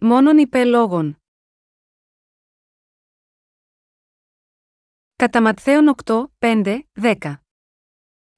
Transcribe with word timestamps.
μόνον 0.00 0.38
υπέ 0.38 0.64
λόγων. 0.64 1.16
Κατά 5.16 5.42
Ματθαίον 5.42 5.94
8, 6.04 6.24
5, 6.38 6.78
10. 7.00 7.34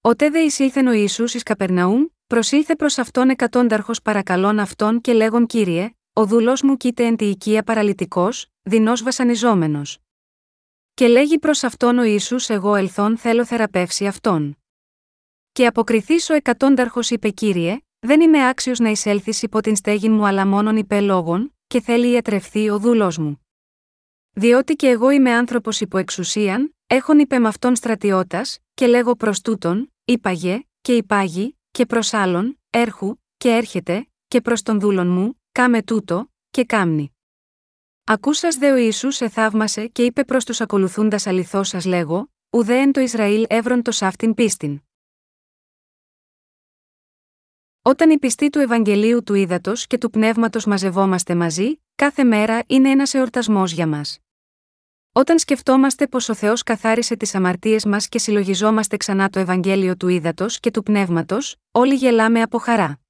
Ότε 0.01 0.30
δε 0.30 0.38
εισήλθεν 0.38 0.87
ο 0.87 0.93
Ιησούς 0.93 1.35
εις 1.35 1.43
Καπερναούμ, 1.43 2.04
προσήλθε 2.27 2.77
προς 2.77 2.98
αυτόν 2.98 3.30
εκατόνταρχος 3.30 4.03
παρακαλών 4.03 4.59
αυτόν 4.59 5.01
και 5.01 5.12
λέγον 5.12 5.46
Κύριε, 5.46 5.91
ο 6.12 6.27
δούλος 6.27 6.62
μου 6.62 6.77
κοίται 6.77 7.07
εν 7.07 7.17
τη 7.17 7.29
οικία 7.29 7.63
παραλυτικός, 7.63 8.47
δεινός 8.63 9.03
βασανιζόμενος. 9.03 9.99
Και 10.95 11.09
λέγει 11.09 11.39
προς 11.39 11.63
αυτόν 11.63 11.99
ο 11.99 12.03
Ιησούς 12.03 12.49
εγώ 12.49 12.75
ελθόν 12.75 13.19
θέλω 13.19 13.45
θεραπεύσει 13.45 14.07
αυτόν. 14.07 14.59
Και 15.53 15.67
αποκριθείς 15.67 16.31
ο 16.31 16.35
εκατόνταρχος 16.35 17.11
είπε 17.11 17.31
Κύριε, 17.31 17.79
δεν 18.05 18.21
είμαι 18.21 18.48
άξιος 18.48 18.79
να 18.79 18.89
εισέλθεις 18.89 19.43
υπό 19.43 19.61
την 19.61 19.77
στέγη 19.77 20.09
μου 20.09 20.27
αλλά 20.27 20.46
μόνον 20.46 20.77
υπέ 20.77 21.01
λόγων, 21.01 21.55
και 21.66 21.80
θέλει 21.80 22.11
ιατρευθεί 22.11 22.70
ο 22.70 22.78
δούλος 22.78 23.19
μου. 23.19 23.47
Διότι 24.33 24.75
και 24.75 24.88
εγώ 24.88 25.11
είμαι 25.11 25.33
άνθρωπος 25.33 25.80
υπό 25.80 25.98
εξουσίαν, 25.98 26.75
έχων 26.87 27.19
υπέ 27.19 27.38
με 27.38 27.48
αυτόν 27.48 27.77
στρατιώτας, 27.77 28.59
και 28.75 28.87
λέγω 28.87 29.16
προς 29.16 29.41
τούτον, 29.41 29.92
είπαγε, 30.05 30.62
και 30.80 30.97
υπάγει, 30.97 31.59
και 31.70 31.87
προς 31.87 32.12
άλλον, 32.12 32.61
έρχου, 32.70 33.16
και 33.37 33.48
έρχεται, 33.51 34.09
και 34.28 34.41
προς 34.41 34.62
τον 34.62 34.80
δούλον 34.80 35.06
μου, 35.06 35.41
κάμε 35.53 35.83
τούτο, 35.83 36.30
και 36.50 36.64
κάμνη. 36.64 37.16
Ακούσας 38.05 38.56
δε 38.56 38.73
ο 38.73 38.77
Ιησούς 38.77 39.20
εθαύμασε 39.20 39.87
και 39.87 40.05
είπε 40.05 40.25
προς 40.25 40.45
τους 40.45 40.61
ακολουθούντας 40.61 41.27
αληθώς 41.27 41.69
σας 41.69 41.84
λέγω, 41.84 42.30
ουδέ 42.50 42.78
εν 42.78 42.92
το 42.92 43.00
Ισραήλ 43.00 43.45
εύρον 43.48 43.83
το 43.83 43.91
σάφτην 43.91 44.34
πίστην. 44.34 44.83
Όταν 47.84 48.10
οι 48.10 48.18
πιστοί 48.18 48.50
του 48.50 48.59
Ευαγγελίου 48.59 49.22
του 49.22 49.34
Ήδατος 49.34 49.86
και 49.86 49.98
του 49.98 50.10
Πνεύματος 50.10 50.64
μαζευόμαστε 50.64 51.34
μαζί, 51.34 51.80
κάθε 51.95 52.24
μέρα 52.24 52.62
είναι 52.66 52.91
ένας 52.91 53.14
εορτασμός 53.14 53.72
για 53.72 53.86
μας. 53.86 54.19
Όταν 55.12 55.39
σκεφτόμαστε 55.39 56.06
πως 56.06 56.28
ο 56.28 56.34
Θεός 56.34 56.62
καθάρισε 56.62 57.16
τις 57.16 57.34
αμαρτίες 57.34 57.84
μας 57.84 58.08
και 58.08 58.19
συλλογιζόμαστε 58.19 58.97
ξανά 58.97 59.28
το 59.28 59.39
Ευαγγέλιο 59.39 59.97
του 59.97 60.08
Ήδατος 60.08 60.61
και 60.61 60.70
του 60.70 60.83
Πνεύματος, 60.83 61.56
όλοι 61.70 61.94
γελάμε 61.94 62.42
από 62.42 62.58
χαρά. 62.58 63.00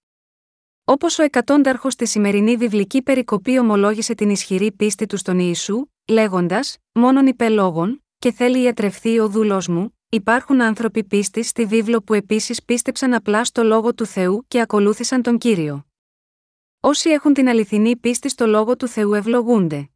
Όπως 0.85 1.19
ο 1.19 1.23
εκατόνταρχος 1.23 1.93
στη 1.93 2.07
σημερινή 2.07 2.57
βιβλική 2.57 3.03
περικοπή 3.03 3.59
ομολόγησε 3.59 4.15
την 4.15 4.31
ισχυρή 4.31 4.73
πίστη 4.73 5.07
του 5.07 5.17
στον 5.17 5.39
Ιησού, 5.39 5.87
λέγοντας: 6.09 6.79
Μόνον 6.93 7.27
υπελόγων, 7.27 8.05
και 8.19 8.33
θέλει 8.33 8.63
ιατρευθεί 8.63 9.19
ο 9.19 9.29
δούλος 9.29 9.69
μου, 9.69 9.99
υπάρχουν 10.15 10.63
άνθρωποι 10.63 11.05
πίστης 11.05 11.49
στη 11.49 11.65
βίβλο 11.67 12.03
που 12.03 12.15
επίσης 12.15 12.63
πίστεψαν 12.63 13.15
απλά 13.15 13.45
στο 13.45 13.63
λόγο 13.63 13.95
του 13.95 14.07
Θεού 14.07 14.45
και 14.49 14.61
ακολούθησαν 14.61 15.23
τον 15.23 15.39
κύριο. 15.39 15.87
Όσοι 16.81 17.11
έχουν 17.11 17.35
την 17.35 17.49
αληθινή 17.49 17.97
πίστη 17.97 18.29
στο 18.29 18.47
λόγο 18.47 18.77
του 18.77 18.89
Θεού 18.89 19.15
ευλογούνται. 19.15 19.91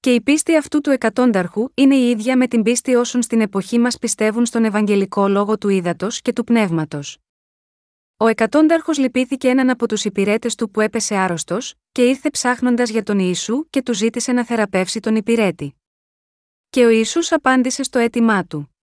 Και 0.00 0.14
η 0.14 0.20
πίστη 0.20 0.56
αυτού 0.56 0.80
του 0.80 0.90
εκατόνταρχου 0.90 1.68
είναι 1.74 1.96
η 1.96 2.10
ίδια 2.10 2.36
με 2.36 2.46
την 2.46 2.62
πίστη 2.62 2.94
όσων 2.94 3.22
στην 3.22 3.40
εποχή 3.40 3.78
μας 3.78 3.98
πιστεύουν 3.98 4.46
στον 4.46 4.64
Ευαγγελικό 4.64 5.28
λόγο 5.28 5.58
του 5.58 5.68
ύδατο 5.68 6.08
και 6.10 6.32
του 6.32 6.44
πνεύματος. 6.44 7.18
Ο 8.16 8.26
εκατόνταρχος 8.26 8.98
λυπήθηκε 8.98 9.48
έναν 9.48 9.70
από 9.70 9.88
τους 9.88 10.04
υπηρέτες 10.04 10.54
του 10.54 10.70
που 10.70 10.80
έπεσε 10.80 11.14
άρρωστος, 11.14 11.74
και 11.92 12.08
ήρθε 12.08 12.30
ψάχνοντας 12.30 12.90
για 12.90 13.02
τον 13.02 13.18
Ιησού 13.18 13.70
και 13.70 13.82
του 13.82 13.94
ζήτησε 13.94 14.32
να 14.32 14.44
θεραπεύσει 14.44 15.00
τον 15.00 15.16
υπηρέτη. 15.16 15.74
Και 16.70 16.84
ο 16.84 16.88
Ισού 16.88 17.20
απάντησε 17.30 17.82
στο 17.82 17.98
αίτημά 17.98 18.44
του. 18.44 18.75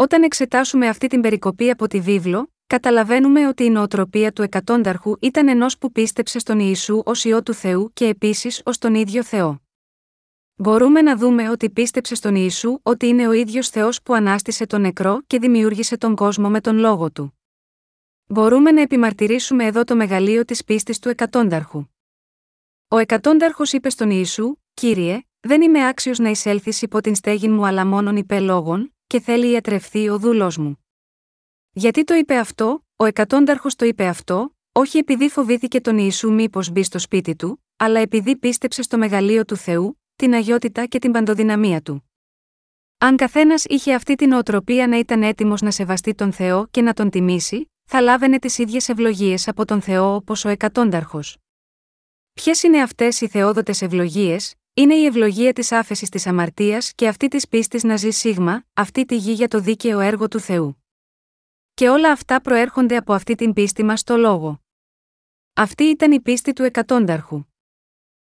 Όταν 0.00 0.22
εξετάσουμε 0.22 0.88
αυτή 0.88 1.06
την 1.06 1.20
περικοπή 1.20 1.70
από 1.70 1.88
τη 1.88 2.00
βίβλο, 2.00 2.52
καταλαβαίνουμε 2.66 3.46
ότι 3.46 3.64
η 3.64 3.70
νοοτροπία 3.70 4.32
του 4.32 4.42
εκατόνταρχου 4.42 5.16
ήταν 5.20 5.48
ενός 5.48 5.78
που 5.78 5.92
πίστεψε 5.92 6.38
στον 6.38 6.58
Ιησού 6.58 7.02
ως 7.04 7.24
ιό 7.24 7.42
του 7.42 7.54
Θεού 7.54 7.90
και 7.92 8.06
επίσης 8.06 8.62
ως 8.64 8.78
τον 8.78 8.94
ίδιο 8.94 9.22
Θεό. 9.22 9.62
Μπορούμε 10.56 11.02
να 11.02 11.16
δούμε 11.16 11.50
ότι 11.50 11.70
πίστεψε 11.70 12.14
στον 12.14 12.34
Ιησού 12.34 12.78
ότι 12.82 13.06
είναι 13.06 13.28
ο 13.28 13.32
ίδιος 13.32 13.68
Θεός 13.68 14.02
που 14.02 14.14
ανάστησε 14.14 14.66
τον 14.66 14.80
νεκρό 14.80 15.20
και 15.26 15.38
δημιούργησε 15.38 15.96
τον 15.96 16.14
κόσμο 16.14 16.48
με 16.48 16.60
τον 16.60 16.78
λόγο 16.78 17.10
του. 17.10 17.38
Μπορούμε 18.26 18.70
να 18.70 18.80
επιμαρτυρήσουμε 18.80 19.64
εδώ 19.64 19.84
το 19.84 19.96
μεγαλείο 19.96 20.44
της 20.44 20.64
πίστης 20.64 20.98
του 20.98 21.08
εκατόνταρχου. 21.08 21.84
Ο 22.88 22.96
εκατόνταρχος 22.98 23.72
είπε 23.72 23.90
στον 23.90 24.10
Ιησού: 24.10 24.54
Κύριε, 24.74 25.20
δεν 25.40 25.62
είμαι 25.62 25.88
άξιος 25.88 26.18
να 26.18 26.28
εισέλθεις 26.28 26.82
υπό 26.82 27.00
την 27.00 27.14
στέγη 27.14 27.48
μου 27.48 27.66
αλλά 27.66 27.86
μόνον 27.86 28.16
υπέ 28.16 28.40
λόγων, 28.40 28.92
και 29.08 29.20
θέλει 29.20 29.50
ιατρευθεί 29.50 30.08
ο 30.08 30.18
δούλος 30.18 30.56
μου. 30.56 30.84
Γιατί 31.70 32.04
το 32.04 32.14
είπε 32.14 32.36
αυτό, 32.36 32.86
ο 32.96 33.04
εκατόνταρχος 33.04 33.76
το 33.76 33.84
είπε 33.84 34.06
αυτό, 34.06 34.56
όχι 34.72 34.98
επειδή 34.98 35.28
φοβήθηκε 35.28 35.80
τον 35.80 35.98
Ιησού 35.98 36.32
μήπως 36.32 36.70
μπει 36.70 36.82
στο 36.82 36.98
σπίτι 36.98 37.36
του, 37.36 37.64
αλλά 37.76 38.00
επειδή 38.00 38.36
πίστεψε 38.36 38.82
στο 38.82 38.98
μεγαλείο 38.98 39.44
του 39.44 39.56
Θεού, 39.56 40.00
την 40.16 40.34
αγιότητα 40.34 40.86
και 40.86 40.98
την 40.98 41.12
παντοδυναμία 41.12 41.82
του. 41.82 42.10
Αν 42.98 43.16
καθένας 43.16 43.64
είχε 43.64 43.94
αυτή 43.94 44.14
την 44.14 44.32
οτροπία 44.32 44.86
να 44.86 44.98
ήταν 44.98 45.22
έτοιμος 45.22 45.60
να 45.60 45.70
σεβαστεί 45.70 46.14
τον 46.14 46.32
Θεό 46.32 46.66
και 46.70 46.82
να 46.82 46.92
τον 46.92 47.10
τιμήσει, 47.10 47.70
θα 47.84 48.00
λάβαινε 48.00 48.38
τις 48.38 48.58
ίδιες 48.58 48.88
ευλογίες 48.88 49.48
από 49.48 49.64
τον 49.64 49.80
Θεό 49.80 50.14
όπως 50.14 50.44
ο 50.44 50.48
εκατόνταρχος. 50.48 51.36
Ποιες 52.32 52.62
είναι 52.62 52.82
αυτές 52.82 53.20
οι 53.20 53.28
θεόδοτες 53.28 53.82
ευλογίες, 53.82 54.54
είναι 54.78 54.94
η 54.94 55.04
ευλογία 55.04 55.52
της 55.52 55.72
άφεσης 55.72 56.08
της 56.08 56.26
αμαρτίας 56.26 56.92
και 56.94 57.08
αυτή 57.08 57.28
της 57.28 57.48
πίστης 57.48 57.82
να 57.82 57.96
ζει 57.96 58.10
σίγμα, 58.10 58.64
αυτή 58.74 59.04
τη 59.04 59.16
γη 59.16 59.32
για 59.32 59.48
το 59.48 59.60
δίκαιο 59.60 60.00
έργο 60.00 60.28
του 60.28 60.40
Θεού. 60.40 60.84
Και 61.74 61.88
όλα 61.88 62.12
αυτά 62.12 62.40
προέρχονται 62.40 62.96
από 62.96 63.12
αυτή 63.12 63.34
την 63.34 63.52
πίστη 63.52 63.84
μας 63.84 64.00
στο 64.00 64.16
λόγο. 64.16 64.62
Αυτή 65.54 65.84
ήταν 65.84 66.12
η 66.12 66.20
πίστη 66.20 66.52
του 66.52 66.62
εκατόνταρχου. 66.62 67.44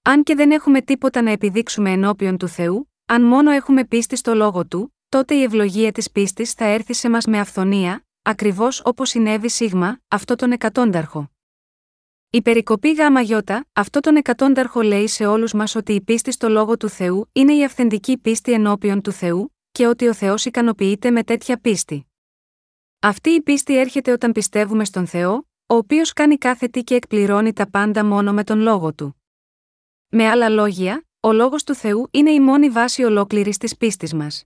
Αν 0.02 0.24
και 0.24 0.36
δεν 0.36 0.52
έχουμε 0.52 0.82
τίποτα 0.82 1.22
να 1.22 1.32
επιδείξουμε 1.32 1.92
ενώπιον 1.92 2.38
του 2.38 2.48
Θεού, 2.48 2.92
αν 3.06 3.24
μόνο 3.24 3.52
έχουμε 3.52 3.86
πίστη 3.86 4.16
στο 4.16 4.34
λόγο 4.34 4.66
του, 4.66 4.96
τότε 5.10 5.36
η 5.36 5.44
ευλογία 5.44 5.92
της 5.92 6.12
πίστης 6.12 6.54
θα 6.54 6.66
έρθει 6.66 6.94
σε 6.94 7.10
μας 7.10 7.26
με 7.26 7.40
αυθονία, 7.40 8.06
ακριβώς 8.22 8.82
όπως 8.86 9.10
συνέβη 9.10 9.50
σίγμα, 9.50 10.00
αυτό 10.08 10.36
τον 10.36 10.52
εκατόνταρχο. 10.52 11.32
Η 12.32 12.42
περικοπή 12.42 12.92
γάμα 12.92 13.22
γιώτα, 13.22 13.66
αυτό 13.74 14.00
τον 14.00 14.16
εκατόνταρχο 14.16 14.82
λέει 14.82 15.08
σε 15.08 15.26
όλους 15.26 15.54
μας 15.54 15.76
ότι 15.76 15.94
η 15.94 16.02
πίστη 16.02 16.32
στο 16.32 16.50
λόγο 16.50 16.78
του 16.78 16.90
Θεού 16.90 17.30
είναι 17.32 17.54
η 17.54 17.64
αυθεντική 17.64 18.18
πίστη 18.18 18.52
ενώπιον 18.52 19.02
του 19.02 19.12
Θεού, 19.12 19.56
και 19.72 19.88
ότι 19.88 20.08
ο 20.08 20.14
Θεός 20.14 20.46
ικανοποιείται 20.46 21.12
με 21.12 21.24
τέτοια 21.24 21.60
πίστη. 21.60 22.12
Αυτή 23.00 23.30
η 23.30 23.42
πίστη 23.42 23.78
έρχεται 23.78 24.12
όταν 24.12 24.32
πιστεύουμε 24.32 24.86
στον 24.86 25.08
Θεό, 25.08 25.34
ο 25.66 25.76
οποίος 25.76 26.14
κάνει 26.14 26.38
κάθε 26.38 26.68
τι 26.68 26.84
και 26.84 26.96
εκπληρώνει 26.96 27.54
τα 27.54 27.70
πάντα 27.70 28.06
μόνο 28.06 28.34
με 28.34 28.44
τον 28.44 28.60
λόγο 28.60 28.94
του. 28.94 29.24
Με 30.10 30.28
άλλα 30.28 30.50
λόγια, 30.50 31.08
ο 31.20 31.32
λόγος 31.32 31.64
του 31.64 31.76
Θεού 31.76 32.08
είναι 32.12 32.32
η 32.32 32.40
μόνη 32.40 32.70
βάση 32.70 33.04
ολόκληρης 33.04 33.58
της 33.58 33.78
πίστης 33.78 34.14
μας. 34.14 34.46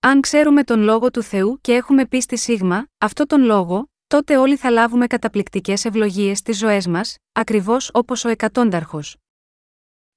Αν 0.00 0.20
ξέρουμε 0.20 0.64
τον 0.64 0.80
λόγο 0.80 1.10
του 1.10 1.22
Θεού 1.22 1.58
και 1.60 1.74
έχουμε 1.74 2.06
πίστη 2.06 2.36
σίγμα, 2.36 2.86
αυτό 2.98 3.26
τον 3.26 3.42
λόγο, 3.42 3.89
τότε 4.10 4.36
όλοι 4.36 4.56
θα 4.56 4.70
λάβουμε 4.70 5.06
καταπληκτικές 5.06 5.84
ευλογίες 5.84 6.38
στις 6.38 6.58
ζωές 6.58 6.86
μας, 6.86 7.16
ακριβώς 7.32 7.90
όπως 7.92 8.24
ο 8.24 8.28
εκατόνταρχος. 8.28 9.16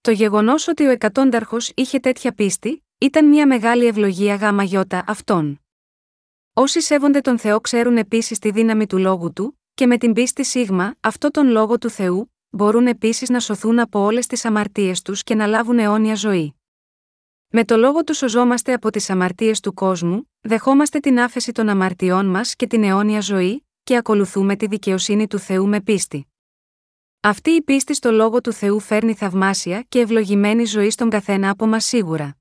Το 0.02 0.12
γεγονός 0.12 0.68
ότι 0.68 0.86
ο 0.86 0.90
εκατόνταρχος 0.90 1.72
είχε 1.76 2.00
τέτοια 2.00 2.34
πίστη, 2.34 2.84
ήταν 2.98 3.28
μια 3.28 3.48
μεγάλη 3.48 3.86
ευλογία 3.86 4.36
γάμα 4.36 4.64
γιώτα 4.64 5.04
αυτών. 5.08 5.62
Όσοι 6.54 6.82
σέβονται 6.82 7.22
τον 7.22 7.40
Θεό 7.40 7.60
ξέρουν 7.62 7.98
επίσης 7.98 8.40
τη 8.40 8.52
δύναμη 8.52 8.88
του 8.88 8.98
λόγου 8.98 9.34
του, 9.34 9.60
και 9.74 9.88
με 9.88 9.98
την 9.98 10.14
πίστη 10.14 10.44
σίγμα, 10.44 10.96
αυτό 11.00 11.32
τον 11.32 11.48
λόγο 11.48 11.78
του 11.78 11.90
Θεού, 11.90 12.34
μπορούν 12.50 12.88
επίσης 12.88 13.30
να 13.30 13.40
σωθούν 13.40 13.80
από 13.80 14.00
όλες 14.00 14.28
τις 14.28 14.46
αμαρτίες 14.46 15.02
τους 15.02 15.24
και 15.24 15.36
να 15.36 15.48
λάβουν 15.48 15.80
αιώνια 15.80 16.16
ζωή. 16.16 16.56
Με 17.48 17.66
το 17.66 17.78
λόγο 17.78 18.04
του 18.04 18.14
σωζόμαστε 18.14 18.74
από 18.74 18.90
τις 18.90 19.10
αμαρτίες 19.10 19.60
του 19.60 19.74
κόσμου, 19.74 20.32
δεχόμαστε 20.42 21.00
την 21.00 21.20
άφεση 21.20 21.52
των 21.52 21.70
αμαρτιών 21.70 22.26
μας 22.26 22.56
και 22.56 22.68
την 22.68 22.84
αιώνια 22.84 23.20
ζωή, 23.22 23.64
και 23.84 23.98
ακολουθούμε 23.98 24.56
τη 24.56 24.68
δικαιοσύνη 24.68 25.28
του 25.28 25.40
Θεού 25.40 25.68
με 25.68 25.82
πίστη. 25.82 26.28
Αυτή 27.20 27.52
η 27.52 27.62
πίστη 27.62 27.94
στο 27.94 28.12
λόγο 28.12 28.42
του 28.42 28.54
Θεού 28.54 28.80
φέρνει 28.80 29.14
θαυμάσια 29.14 29.86
και 29.90 30.00
ευλογημένη 30.00 30.66
ζωή 30.66 30.90
στον 30.90 31.10
καθένα 31.10 31.50
από 31.50 31.68
μας 31.68 31.86
σίγουρα. 31.86 32.38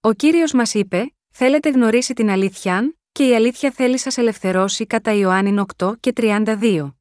Ο 0.00 0.12
κύριος 0.12 0.52
μας 0.52 0.74
είπε: 0.74 1.14
Θέλετε 1.30 1.70
γνωρίσει 1.70 2.12
την 2.12 2.30
αλήθεια, 2.30 2.96
και 3.12 3.28
η 3.28 3.34
αλήθεια 3.34 3.70
θέλει 3.70 3.98
σας 3.98 4.16
ελευθερώσει 4.16 4.86
κατά 4.86 5.12
Ιωάννη 5.12 5.64
8 5.76 5.92
και 6.00 6.12
32. 6.16 6.92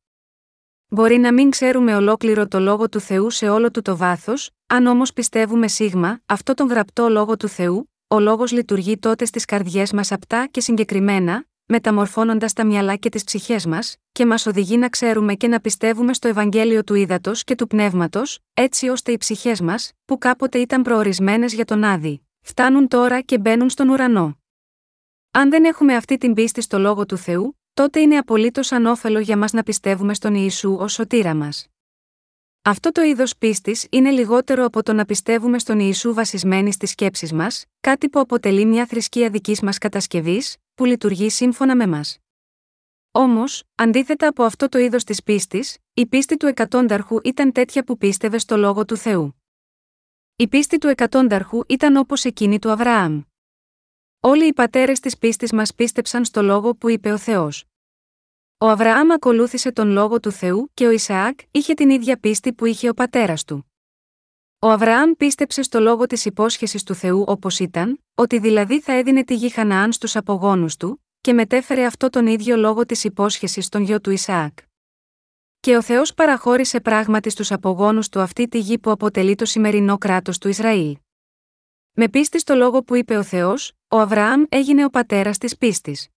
Μπορεί 0.90 1.18
να 1.18 1.34
μην 1.34 1.50
ξέρουμε 1.50 1.96
ολόκληρο 1.96 2.48
το 2.48 2.60
λόγο 2.60 2.90
του 2.90 3.00
Θεού 3.00 3.30
σε 3.30 3.50
όλο 3.50 3.72
του 3.72 3.82
το 3.82 3.98
βάθος, 3.98 4.50
αν 4.68 4.86
όμως 4.86 5.14
πιστεύουμε 5.14 5.68
σίγμα, 5.68 6.20
αυτό 6.26 6.54
τον 6.54 6.68
γραπτό 6.68 7.10
λόγο 7.10 7.38
του 7.38 7.48
Θεού, 7.48 7.92
ο 8.08 8.20
λόγος 8.20 8.52
λειτουργεί 8.52 8.98
τότε 8.98 9.26
στις 9.26 9.46
καρδιές 9.46 9.92
μας 9.92 10.12
απτά 10.12 10.48
και 10.52 10.62
συγκεκριμένα, 10.62 11.46
μεταμορφώνοντας 11.68 12.54
τα 12.54 12.66
μυαλά 12.66 12.96
και 12.96 13.10
τις 13.10 13.24
ψυχές 13.24 13.66
μας, 13.66 13.96
και 14.12 14.26
μας 14.26 14.46
οδηγεί 14.46 14.78
να 14.78 14.90
ξέρουμε 14.90 15.34
και 15.34 15.48
να 15.48 15.60
πιστεύουμε 15.60 16.14
στο 16.14 16.28
Ευαγγέλιο 16.28 16.84
του 16.84 16.96
Ήδατος 16.96 17.44
και 17.44 17.56
του 17.56 17.68
Πνεύματος, 17.68 18.40
έτσι 18.54 18.88
ώστε 18.90 19.12
οι 19.12 19.18
ψυχές 19.18 19.62
μας, 19.62 19.92
που 20.06 20.18
κάποτε 20.18 20.58
ήταν 20.58 20.82
προορισμένες 20.82 21.54
για 21.54 21.66
τον 21.66 21.84
Άδη, 21.84 22.28
φτάνουν 22.42 22.88
τώρα 22.88 23.22
και 23.22 23.38
μπαίνουν 23.38 23.70
στον 23.70 23.90
ουρανό. 23.90 24.38
Αν 25.32 25.50
δεν 25.50 25.66
έχουμε 25.66 25.96
αυτή 25.96 26.18
την 26.18 26.34
πίστη 26.34 26.62
στο 26.62 26.80
λόγο 26.80 27.06
του 27.06 27.18
Θεού, 27.18 27.60
τότε 27.74 28.00
είναι 28.00 28.18
απολύτως 28.18 28.72
ανώφελο 28.72 29.20
για 29.20 29.38
μας 29.38 29.54
να 29.54 29.64
πιστεύουμε 29.64 30.14
στον 30.14 30.36
Ιησού 30.36 30.76
ως 30.80 30.94
σωτήρα 30.94 31.36
μας. 31.36 31.68
Αυτό 32.62 32.92
το 32.92 33.02
είδος 33.02 33.38
πίστης 33.38 33.88
είναι 33.90 34.10
λιγότερο 34.10 34.66
από 34.66 34.84
το 34.84 34.94
να 34.94 35.06
πιστεύουμε 35.06 35.60
στον 35.60 35.80
Ιησού 35.80 36.14
βασισμένοι 36.14 36.72
στις 36.72 36.90
σκέψεις 36.90 37.34
μας, 37.34 37.66
κάτι 37.80 38.10
που 38.10 38.20
αποτελεί 38.20 38.66
μια 38.66 38.86
θρησκεία 38.86 39.30
δικής 39.30 39.62
μας 39.62 39.78
κατασκευής, 39.78 40.56
που 40.78 40.86
λειτουργεί 40.86 41.30
σύμφωνα 41.30 41.76
με 41.76 41.88
μας. 41.88 42.18
Όμως, 43.12 43.64
αντίθετα 43.76 44.28
από 44.28 44.44
αυτό 44.44 44.70
το 44.70 44.78
είδος 44.78 45.04
της 45.04 45.24
πίστης, 45.24 45.78
η 45.94 46.06
πίστη 46.06 46.38
του 46.38 46.46
εκατόνταρχου 46.46 47.20
ήταν 47.24 47.52
τέτοια 47.52 47.84
που 47.84 47.98
πίστευε 47.98 48.38
στο 48.38 48.58
λόγο 48.58 48.86
του 48.86 48.98
Θεού. 48.98 49.42
Η 50.36 50.48
πίστη 50.48 50.78
του 50.78 50.88
εκατόνταρχου 50.88 51.62
ήταν 51.68 51.96
όπως 51.96 52.26
εκείνη 52.26 52.60
του 52.60 52.72
Αβραάμ. 52.72 53.22
Όλοι 54.20 54.48
οι 54.48 54.54
πατέρες 54.54 55.00
της 55.00 55.18
πίστης 55.18 55.52
μας 55.52 55.76
πίστεψαν 55.76 56.26
στο 56.26 56.42
λόγο 56.42 56.76
που 56.76 56.90
είπε 56.90 57.12
ο 57.12 57.18
Θεός. 57.18 57.66
Ο 58.58 58.68
Αβραάμ 58.68 59.12
ακολούθησε 59.12 59.72
τον 59.72 59.90
λόγο 59.90 60.20
του 60.20 60.32
Θεού 60.32 60.72
και 60.74 60.88
ο 60.88 60.92
Ισαάκ 60.92 61.40
είχε 61.52 61.74
την 61.74 61.90
ίδια 61.90 62.20
πίστη 62.20 62.54
που 62.54 62.66
είχε 62.66 62.90
ο 62.90 62.94
πατέρας 62.94 63.44
του. 63.44 63.67
Ο 64.68 64.70
Αβραάμ 64.70 65.12
πίστεψε 65.12 65.62
στο 65.62 65.80
λόγο 65.80 66.06
της 66.06 66.26
υπόσχεσης 66.26 66.84
του 66.84 66.94
Θεού 66.94 67.24
όπως 67.28 67.60
ήταν, 67.60 68.04
ότι 68.16 68.40
δηλαδή 68.40 68.82
θα 68.82 68.94
έδινε 68.94 69.24
τη 69.24 69.36
γη 69.36 69.50
Χαναάν 69.50 69.92
στους 69.92 70.16
απογόνους 70.16 70.78
του, 70.78 71.04
και 71.22 71.34
μετέφερε 71.34 71.86
αυτό 71.86 72.10
τον 72.10 72.28
ίδιο 72.28 72.58
λόγο 72.58 72.86
της 72.86 73.04
υπόσχεσης 73.04 73.66
στον 73.66 73.82
γιο 73.82 74.02
του 74.02 74.12
Ισαάκ. 74.12 74.58
Και 75.60 75.76
ο 75.76 75.82
Θεός 75.82 76.14
παραχώρησε 76.14 76.80
πράγματι 76.80 77.30
στους 77.30 77.52
απογόνους 77.52 78.10
του 78.10 78.20
αυτή 78.20 78.48
τη 78.48 78.60
γη 78.60 78.80
που 78.80 78.92
αποτελεί 78.92 79.36
το 79.36 79.46
σημερινό 79.46 79.98
κράτος 79.98 80.38
του 80.38 80.48
Ισραήλ. 80.48 80.98
Με 81.92 82.10
πίστη 82.10 82.40
στο 82.40 82.56
λόγο 82.56 82.84
που 82.84 82.96
είπε 82.96 83.18
ο 83.18 83.24
Θεός, 83.24 83.74
ο 83.88 84.00
Αβραάμ 84.00 84.44
έγινε 84.50 84.86
ο 84.86 84.90
πατέρας 84.90 85.38
της 85.38 85.58
πίστης. 85.58 86.08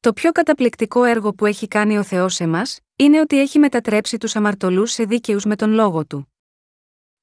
Το 0.00 0.12
πιο 0.12 0.32
καταπληκτικό 0.32 1.04
έργο 1.04 1.32
που 1.32 1.46
έχει 1.46 1.68
κάνει 1.68 1.98
ο 1.98 2.02
Θεός 2.02 2.34
σε 2.34 2.46
μας, 2.46 2.80
είναι 2.96 3.20
ότι 3.20 3.40
έχει 3.40 3.58
μετατρέψει 3.58 4.18
τους 4.18 4.36
αμαρτωλούς 4.36 4.92
σε 4.92 5.04
δίκαιους 5.04 5.44
με 5.44 5.56
τον 5.56 5.70
λόγο 5.70 6.06
του. 6.06 6.32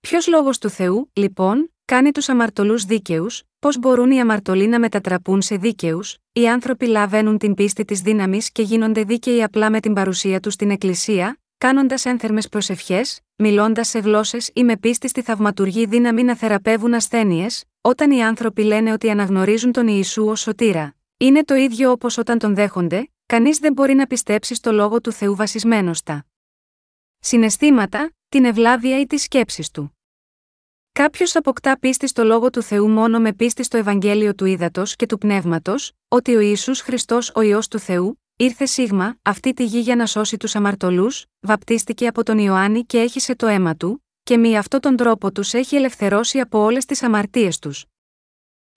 Ποιος 0.07 0.27
λόγος 0.27 0.57
του 0.57 0.69
Θεού, 0.69 1.11
λοιπόν, 1.13 1.73
κάνει 1.85 2.11
τους 2.11 2.29
αμαρτωλούς 2.29 2.83
δίκαιους, 2.83 3.43
πώς 3.59 3.79
μπορούν 3.79 4.11
οι 4.11 4.19
αμαρτωλοί 4.19 4.67
να 4.67 4.79
μετατραπούν 4.79 5.41
σε 5.41 5.55
δίκαιους, 5.55 6.17
οι 6.33 6.47
άνθρωποι 6.47 6.85
λαβαίνουν 6.85 7.37
την 7.37 7.53
πίστη 7.53 7.85
της 7.85 8.01
δύναμης 8.01 8.51
και 8.51 8.61
γίνονται 8.61 9.03
δίκαιοι 9.03 9.43
απλά 9.43 9.69
με 9.69 9.79
την 9.79 9.93
παρουσία 9.93 10.39
τους 10.39 10.53
στην 10.53 10.71
Εκκλησία, 10.71 11.39
κάνοντας 11.57 12.05
ένθερμες 12.05 12.49
προσευχές, 12.49 13.21
μιλώντας 13.35 13.87
σε 13.87 13.99
γλώσσες 13.99 14.49
ή 14.53 14.63
με 14.63 14.77
πίστη 14.77 15.07
στη 15.07 15.21
θαυματουργή 15.21 15.85
δύναμη 15.85 16.23
να 16.23 16.35
θεραπεύουν 16.35 16.93
ασθένειες, 16.93 17.63
όταν 17.81 18.11
οι 18.11 18.23
άνθρωποι 18.23 18.63
λένε 18.63 18.91
ότι 18.91 19.09
αναγνωρίζουν 19.09 19.71
τον 19.71 19.87
Ιησού 19.87 20.25
ως 20.25 20.39
σωτήρα. 20.39 20.95
Είναι 21.17 21.43
το 21.43 21.55
ίδιο 21.55 21.91
όπως 21.91 22.17
όταν 22.17 22.39
τον 22.39 22.55
δέχονται, 22.55 23.09
κανείς 23.25 23.57
δεν 23.57 23.73
μπορεί 23.73 23.93
να 23.93 24.05
πιστέψει 24.05 24.55
στο 24.55 24.71
λόγο 24.71 25.01
του 25.01 25.11
Θεού 25.11 25.35
βασισμένος 25.35 25.97
στα 25.97 26.25
συναισθήματα, 27.19 28.13
την 28.29 28.45
ευλάβεια 28.45 28.99
ή 28.99 29.05
τις 29.05 29.21
σκέψεις 29.21 29.71
του. 29.71 29.94
Κάποιος 30.99 31.35
αποκτά 31.35 31.79
πίστη 31.79 32.07
στο 32.07 32.23
λόγο 32.23 32.49
του 32.49 32.61
Θεού 32.61 32.89
μόνο 32.89 33.19
με 33.19 33.33
πίστη 33.33 33.63
στο 33.63 33.77
Ευαγγέλιο 33.77 34.35
του 34.35 34.45
Ήδατος 34.45 34.95
και 34.95 35.05
του 35.05 35.17
Πνεύματος, 35.17 35.91
ότι 36.07 36.35
ο 36.35 36.39
Ιησούς 36.39 36.81
Χριστός, 36.81 37.31
ο 37.35 37.41
ιό 37.41 37.59
του 37.69 37.79
Θεού, 37.79 38.21
ήρθε 38.35 38.65
σίγμα, 38.65 39.17
αυτή 39.21 39.53
τη 39.53 39.65
γη 39.65 39.79
για 39.79 39.95
να 39.95 40.05
σώσει 40.05 40.37
τους 40.37 40.55
αμαρτωλούς, 40.55 41.25
βαπτίστηκε 41.39 42.07
από 42.07 42.23
τον 42.23 42.37
Ιωάννη 42.37 42.85
και 42.85 42.99
έχισε 42.99 43.35
το 43.35 43.47
αίμα 43.47 43.75
του, 43.75 44.05
και 44.23 44.37
με 44.37 44.57
αυτόν 44.57 44.79
τον 44.79 44.95
τρόπο 44.95 45.31
τους 45.31 45.53
έχει 45.53 45.75
ελευθερώσει 45.75 46.39
από 46.39 46.59
όλες 46.59 46.85
τις 46.85 47.03
αμαρτίες 47.03 47.59
τους. 47.59 47.85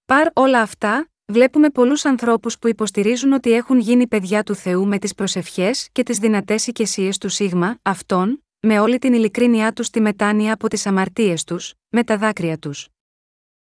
Παρ 0.04 0.28
όλα 0.32 0.60
αυτά, 0.60 1.08
βλέπουμε 1.26 1.70
πολλούς 1.70 2.04
ανθρώπους 2.04 2.58
που 2.58 2.68
υποστηρίζουν 2.68 3.32
ότι 3.32 3.52
έχουν 3.52 3.78
γίνει 3.78 4.06
παιδιά 4.06 4.42
του 4.42 4.54
Θεού 4.54 4.86
με 4.86 4.98
τις 4.98 5.14
προσευχές 5.14 5.88
και 5.92 6.02
τις 6.02 6.18
δυνατές 6.18 6.66
οικεσίες 6.66 7.18
του 7.18 7.28
Σίγμα, 7.28 7.78
αυτών, 7.82 8.42
με 8.60 8.80
όλη 8.80 8.98
την 8.98 9.12
ειλικρίνειά 9.12 9.72
τους 9.72 9.86
στη 9.86 10.00
μετάνοια 10.00 10.52
από 10.52 10.68
τις 10.68 10.86
αμαρτίες 10.86 11.44
τους, 11.44 11.74
με 11.88 12.04
τα 12.04 12.16
δάκρυα 12.16 12.58
τους. 12.58 12.88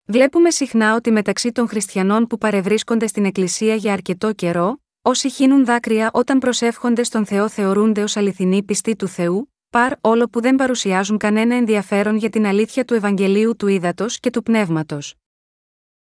Βλέπουμε 0.06 0.50
συχνά 0.50 0.96
ότι 0.96 1.12
μεταξύ 1.12 1.52
των 1.52 1.68
χριστιανών 1.68 2.28
που 2.28 2.38
παρευρίσκονται 2.38 3.08
στην 3.08 3.26
Εκκλησία 3.26 3.76
για 3.76 3.94
αρκετό 3.94 4.34
καιρό, 4.34 4.82
όσοι 5.02 5.30
χύνουν 5.30 5.66
δάκρυα 5.66 6.10
όταν 6.14 6.40
προσεύχονται 6.40 7.04
στον 7.04 7.26
Θεό 7.26 7.50
θεωρούνται 7.50 8.04
ως 8.04 8.18
αληθινοί 8.18 8.64
πιστοί 8.64 8.96
του 8.96 9.08
Θεού, 9.08 9.54
παρ 9.70 9.94
όλο 10.02 10.28
που 10.28 10.42
δεν 10.42 10.56
παρουσιάζουν 10.56 11.18
κανένα 11.18 11.56
ενδιαφέρον 11.56 12.16
για 12.16 12.30
την 12.30 12.46
αλήθεια 12.46 12.86
του 12.86 12.94
Ευαγγελίου 12.94 13.56
του 13.56 13.68
Ήδατος 13.68 14.20
και 14.20 14.30
του 14.30 14.44
Πνεύματος. 14.44 15.16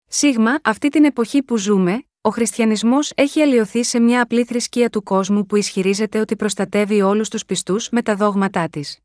Σίγμα, 0.07 0.59
αυτή 0.63 0.89
την 0.89 1.05
εποχή 1.05 1.43
που 1.43 1.57
ζούμε, 1.57 2.03
ο 2.21 2.29
χριστιανισμός 2.29 3.11
έχει 3.15 3.41
αλλοιωθεί 3.41 3.83
σε 3.83 3.99
μια 3.99 4.21
απλή 4.21 4.43
θρησκεία 4.43 4.89
του 4.89 5.03
κόσμου 5.03 5.45
που 5.45 5.55
ισχυρίζεται 5.55 6.19
ότι 6.19 6.35
προστατεύει 6.35 7.01
όλους 7.01 7.29
τους 7.29 7.45
πιστούς 7.45 7.89
με 7.89 8.01
τα 8.01 8.15
δόγματά 8.15 8.69
της. 8.69 8.99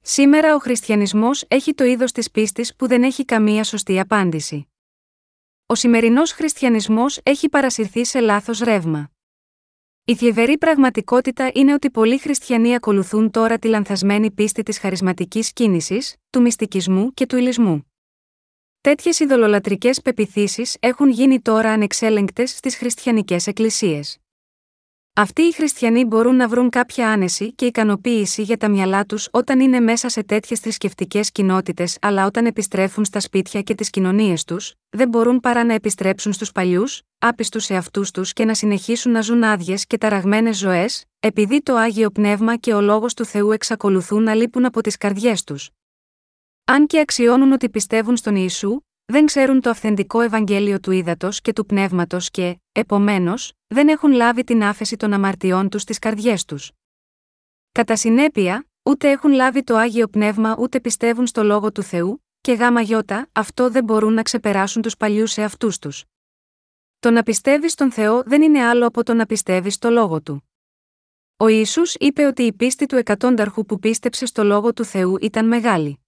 Σήμερα 0.00 0.54
ο 0.54 0.58
χριστιανισμός 0.58 1.44
έχει 1.48 1.74
το 1.74 1.84
είδος 1.84 2.12
της 2.12 2.30
πίστης 2.30 2.76
που 2.76 2.86
δεν 2.86 3.02
έχει 3.02 3.24
καμία 3.24 3.64
σωστή 3.64 4.00
απάντηση. 4.00 4.68
Ο 5.66 5.74
σημερινός 5.74 6.32
χριστιανισμός 6.32 7.20
έχει 7.22 7.48
παρασυρθεί 7.48 8.04
σε 8.04 8.20
λάθος 8.20 8.58
ρεύμα. 8.58 9.10
Η 10.04 10.16
θλιβερή 10.16 10.58
πραγματικότητα 10.58 11.50
είναι 11.54 11.72
ότι 11.72 11.90
πολλοί 11.90 12.18
χριστιανοί 12.18 12.74
ακολουθούν 12.74 13.30
τώρα 13.30 13.58
τη 13.58 13.68
λανθασμένη 13.68 14.30
πίστη 14.30 14.62
της 14.62 14.78
χαρισματικής 14.78 15.52
κίνησης, 15.52 16.16
του 16.30 16.40
μυστικισμού 16.40 17.12
και 17.14 17.26
του 17.26 17.36
ηλισμού. 17.36 17.89
Τέτοιες 18.82 19.20
ειδωλολατρικές 19.20 20.00
πεπιθήσεις 20.00 20.76
έχουν 20.80 21.10
γίνει 21.10 21.40
τώρα 21.40 21.70
ανεξέλεγκτες 21.70 22.50
στις 22.50 22.76
χριστιανικές 22.76 23.46
εκκλησίες. 23.46 24.18
Αυτοί 25.14 25.42
οι 25.42 25.52
χριστιανοί 25.52 26.04
μπορούν 26.04 26.36
να 26.36 26.48
βρουν 26.48 26.70
κάποια 26.70 27.10
άνεση 27.10 27.52
και 27.52 27.66
ικανοποίηση 27.66 28.42
για 28.42 28.56
τα 28.56 28.68
μυαλά 28.68 29.04
τους 29.04 29.28
όταν 29.30 29.60
είναι 29.60 29.80
μέσα 29.80 30.08
σε 30.08 30.22
τέτοιες 30.22 30.60
θρησκευτικές 30.60 31.30
κοινότητες, 31.30 31.98
αλλά 32.00 32.26
όταν 32.26 32.46
επιστρέφουν 32.46 33.04
στα 33.04 33.20
σπίτια 33.20 33.62
και 33.62 33.74
τις 33.74 33.90
κοινωνίες 33.90 34.44
τους, 34.44 34.74
δεν 34.90 35.08
μπορούν 35.08 35.40
παρά 35.40 35.64
να 35.64 35.74
επιστρέψουν 35.74 36.32
στους 36.32 36.52
παλιούς, 36.52 37.02
άπιστους 37.18 37.70
εαυτούς 37.70 38.10
τους 38.10 38.32
και 38.32 38.44
να 38.44 38.54
συνεχίσουν 38.54 39.12
να 39.12 39.20
ζουν 39.20 39.42
άδειες 39.42 39.86
και 39.86 39.98
ταραγμένες 39.98 40.58
ζωές, 40.58 41.04
επειδή 41.20 41.62
το 41.62 41.74
άγιο 41.74 42.10
πνεύμα 42.10 42.56
και 42.56 42.74
ο 42.74 42.80
λόγος 42.80 43.14
του 43.14 43.24
Θεού 43.24 43.50
εξακολουθούν 43.52 44.22
να 44.22 44.34
λείπουν 44.34 44.64
από 44.64 44.80
τις 44.80 44.96
καρδιές 44.96 45.44
τους. 45.44 45.70
Αν 46.72 46.86
και 46.86 47.00
αξιώνουν 47.00 47.52
ότι 47.52 47.70
πιστεύουν 47.70 48.16
στον 48.16 48.36
Ιησού, 48.36 48.80
δεν 49.04 49.26
ξέρουν 49.26 49.60
το 49.60 49.70
αυθεντικό 49.70 50.20
Ευαγγέλιο 50.20 50.80
του 50.80 50.90
ύδατο 50.90 51.28
και 51.30 51.52
του 51.52 51.66
πνεύματος 51.66 52.30
και, 52.30 52.60
επομένως, 52.72 53.52
δεν 53.66 53.88
έχουν 53.88 54.12
λάβει 54.12 54.44
την 54.44 54.62
άφεση 54.62 54.96
των 54.96 55.12
αμαρτιών 55.12 55.68
τους 55.68 55.82
στις 55.82 55.98
καρδιές 55.98 56.44
τους. 56.44 56.72
Κατά 57.72 57.96
συνέπεια, 57.96 58.68
ούτε 58.82 59.10
έχουν 59.10 59.32
λάβει 59.32 59.62
το 59.62 59.76
άγιο 59.76 60.08
πνεύμα 60.08 60.56
ούτε 60.58 60.80
πιστεύουν 60.80 61.26
στο 61.26 61.42
λόγο 61.42 61.72
του 61.72 61.82
Θεού, 61.82 62.24
και 62.40 62.52
γάμα 62.52 62.80
γιώτα, 62.80 63.28
αυτό 63.32 63.70
δεν 63.70 63.84
μπορούν 63.84 64.12
να 64.12 64.22
ξεπεράσουν 64.22 64.82
τους 64.82 64.96
παλιούς 64.96 65.36
εαυτούς 65.36 65.78
τους. 65.78 66.04
Το 66.98 67.10
να 67.10 67.22
πιστεύεις 67.22 67.72
στον 67.72 67.92
Θεό 67.92 68.22
δεν 68.22 68.42
είναι 68.42 68.64
άλλο 68.64 68.86
από 68.86 69.02
το 69.02 69.14
να 69.14 69.26
πιστεύεις 69.26 69.74
στο 69.74 69.90
λόγο 69.90 70.22
του. 70.22 70.50
Ο 71.36 71.48
Ισού 71.48 71.82
είπε 71.98 72.24
ότι 72.24 72.42
η 72.42 72.52
πίστη 72.52 72.86
του 72.86 72.96
εκατόνταρχου 72.96 73.64
που 73.64 73.78
πίστεψε 73.78 74.26
στο 74.26 74.44
λόγο 74.44 74.72
του 74.72 74.84
Θεού 74.84 75.16
ήταν 75.20 75.46
μεγάλη. 75.46 75.99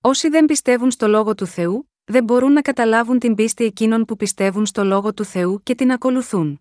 Όσοι 0.00 0.28
δεν 0.28 0.44
πιστεύουν 0.44 0.90
στο 0.90 1.08
λόγο 1.08 1.34
του 1.34 1.46
Θεού, 1.46 1.90
δεν 2.04 2.24
μπορούν 2.24 2.52
να 2.52 2.62
καταλάβουν 2.62 3.18
την 3.18 3.34
πίστη 3.34 3.64
εκείνων 3.64 4.04
που 4.04 4.16
πιστεύουν 4.16 4.66
στο 4.66 4.84
λόγο 4.84 5.14
του 5.14 5.24
Θεού 5.24 5.60
και 5.62 5.74
την 5.74 5.92
ακολουθούν. 5.92 6.60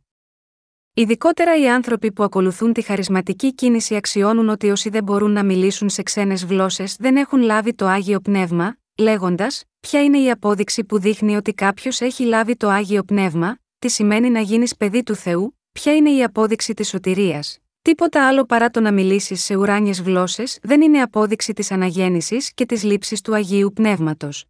Ειδικότερα 0.94 1.60
οι 1.60 1.70
άνθρωποι 1.70 2.12
που 2.12 2.24
ακολουθούν 2.24 2.74
τη 2.74 2.82
χαρισματική 2.82 3.54
κίνηση 3.54 3.96
αξιώνουν 3.96 4.50
ότι 4.50 4.70
όσοι 4.70 4.90
δεν 4.90 5.04
μπορούν 5.04 5.32
να 5.32 5.44
μιλήσουν 5.44 5.90
σε 5.90 6.04
ξένες 6.04 6.44
γλώσσες 6.44 6.96
δεν 7.00 7.16
έχουν 7.16 7.42
λάβει 7.42 7.74
το 7.74 7.86
άγιο 7.86 8.20
πνεύμα, 8.20 8.78
λέγοντας: 8.98 9.64
Ποια 9.80 10.04
είναι 10.04 10.20
η 10.20 10.32
απόδειξη 10.32 10.84
που 10.84 11.00
δείχνει 11.00 11.36
ότι 11.36 11.54
κάποιος 11.54 12.02
έχει 12.02 12.24
λάβει 12.24 12.56
το 12.56 12.70
άγιο 12.70 13.04
πνεύμα, 13.04 13.58
τι 13.80 13.90
σημαίνει 13.90 14.30
να 14.30 14.40
γίνεις 14.40 14.76
παιδί 14.76 15.04
του 15.04 15.16
Θεού, 15.16 15.60
ποια 15.72 15.96
είναι 15.96 16.12
η 16.12 16.24
απόδειξη 16.24 16.74
της 16.74 16.90
σωτηρίας, 16.90 17.60
Τίποτα 17.88 18.28
άλλο 18.28 18.46
παρά 18.46 18.70
το 18.70 18.80
να 18.80 18.92
μιλήσεις 18.92 19.44
σε 19.44 19.56
ουράνιες 19.56 20.02
γλώσσες 20.02 20.60
δεν 20.62 20.82
είναι 20.82 21.02
απόδειξη 21.02 21.54
της 21.54 21.72
αναγέννησης 21.72 22.54
και 22.54 22.66
της 22.66 22.84
λήψης 22.84 23.22
του 23.22 23.36
Αγίου 23.36 23.72
Πνεύματος. 23.74 24.46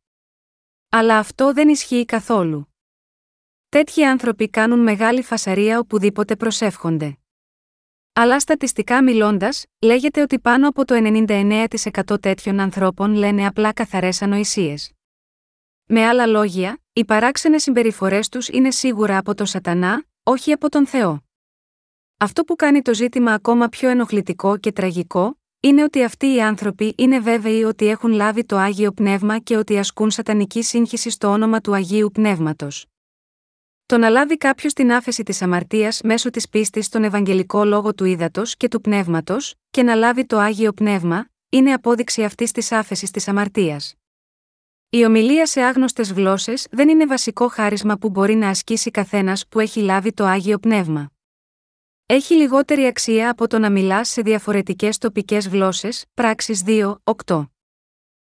Αλλά 0.89 1.17
αυτό 1.17 1.53
δεν 1.53 1.69
ισχύει 1.69 2.05
καθόλου. 2.05 2.73
Τέτοιοι 3.69 4.05
άνθρωποι 4.05 4.49
κάνουν 4.49 4.79
μεγάλη 4.79 5.21
φασαρία 5.23 5.79
οπουδήποτε 5.79 6.35
προσεύχονται. 6.35 7.17
Αλλά 8.13 8.39
στατιστικά 8.39 9.03
μιλώντας, 9.03 9.65
λέγεται 9.81 10.21
ότι 10.21 10.39
πάνω 10.39 10.67
από 10.67 10.85
το 10.85 10.95
99% 10.95 12.21
τέτοιων 12.21 12.59
ανθρώπων 12.59 13.13
λένε 13.13 13.45
απλά 13.45 13.73
καθαρές 13.73 14.21
ανοησίες. 14.21 14.91
Με 15.85 16.05
άλλα 16.05 16.25
λόγια, 16.25 16.79
οι 16.93 17.05
παράξενες 17.05 17.61
συμπεριφορές 17.61 18.29
τους 18.29 18.47
είναι 18.47 18.71
σίγουρα 18.71 19.17
από 19.17 19.35
τον 19.35 19.45
Σατανά, 19.45 20.05
όχι 20.23 20.51
από 20.51 20.69
τον 20.69 20.87
Θεό. 20.87 21.26
Αυτό 22.19 22.43
που 22.43 22.55
κάνει 22.55 22.81
το 22.81 22.93
ζήτημα 22.93 23.33
ακόμα 23.33 23.67
πιο 23.67 23.89
ενοχλητικό 23.89 24.57
και 24.57 24.71
τραγικό, 24.71 25.39
είναι 25.59 25.83
ότι 25.83 26.03
αυτοί 26.03 26.33
οι 26.33 26.41
άνθρωποι 26.41 26.93
είναι 26.97 27.19
βέβαιοι 27.19 27.63
ότι 27.63 27.87
έχουν 27.87 28.11
λάβει 28.11 28.45
το 28.45 28.57
Άγιο 28.57 28.91
Πνεύμα 28.91 29.39
και 29.39 29.57
ότι 29.57 29.77
ασκούν 29.77 30.11
σατανική 30.11 30.61
σύγχυση 30.61 31.09
στο 31.09 31.27
όνομα 31.27 31.61
του 31.61 31.73
Αγίου 31.73 32.11
Πνεύματος. 32.13 32.85
Το 33.85 33.97
να 33.97 34.09
λάβει 34.09 34.37
κάποιος 34.37 34.73
την 34.73 34.91
άφεση 34.91 35.23
της 35.23 35.41
αμαρτίας 35.41 36.01
μέσω 36.03 36.29
της 36.29 36.49
πίστης 36.49 36.85
στον 36.85 37.03
Ευαγγελικό 37.03 37.63
λόγο 37.63 37.93
του 37.93 38.05
ύδατο 38.05 38.41
και 38.57 38.67
του 38.67 38.81
πνεύματος, 38.81 39.55
και 39.71 39.83
να 39.83 39.95
λάβει 39.95 40.25
το 40.25 40.37
άγιο 40.37 40.73
πνεύμα, 40.73 41.29
είναι 41.49 41.73
απόδειξη 41.73 42.23
αυτής 42.23 42.51
της 42.51 42.71
άφεσης 42.71 43.11
της 43.11 43.27
αμαρτίας. 43.27 43.93
Η 44.89 45.05
ομιλία 45.05 45.45
σε 45.45 45.61
άγνωστες 45.61 46.11
γλώσσες 46.11 46.67
δεν 46.71 46.89
είναι 46.89 47.05
βασικό 47.05 47.47
χάρισμα 47.47 47.97
που 47.97 48.09
μπορεί 48.09 48.35
να 48.35 48.49
ασκήσει 48.49 48.91
καθένας 48.91 49.47
που 49.47 49.59
έχει 49.59 49.79
λάβει 49.79 50.13
το 50.13 50.25
άγιο 50.25 50.57
πνεύμα. 50.57 51.11
Έχει 52.09 52.33
λιγότερη 52.33 52.85
αξία 52.85 53.29
από 53.29 53.47
το 53.47 53.59
να 53.59 53.69
μιλάς 53.69 54.09
σε 54.09 54.21
διαφορετικές 54.21 54.97
τοπικές 54.97 55.47
γλώσσες, 55.47 56.05
πράξεις 56.13 56.63
2, 56.65 57.01
8. 57.03 57.49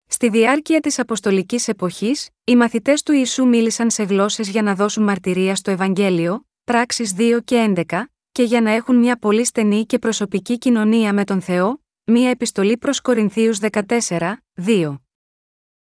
Στη 0.06 0.30
διάρκεια 0.30 0.80
της 0.80 1.00
Αποστολικής 1.00 1.68
εποχής, 1.68 2.30
οι 2.44 2.56
μαθητές 2.56 3.04
του 3.04 3.12
Ιησού 3.12 3.48
μίλησαν 3.48 3.90
σε 3.90 4.04
γλώσσες 4.04 4.50
για 4.50 4.62
να 4.62 4.76
δώσουν 4.76 5.04
μαρτυρία 5.04 5.56
στο 5.56 5.72
Ευαγγέλιο, 5.72 6.46
πράξεις 6.64 7.14
2 7.14 7.42
και 7.44 7.74
11, 7.76 8.06
και 8.32 8.44
για 8.44 8.62
να 8.62 8.72
έχουν 8.72 8.96
μια 8.96 9.18
πολύ 9.18 9.46
στενή 9.46 9.86
και 9.86 10.00
προσωπική 10.00 10.58
κοινωνία 10.58 11.14
με 11.14 11.24
τον 11.24 11.42
Θεό, 11.42 11.84
μια 12.04 12.30
επιστολή 12.30 12.78
προς 12.78 13.02
Κορινθίους 13.02 13.60
14, 13.60 14.44
2. 14.54 15.00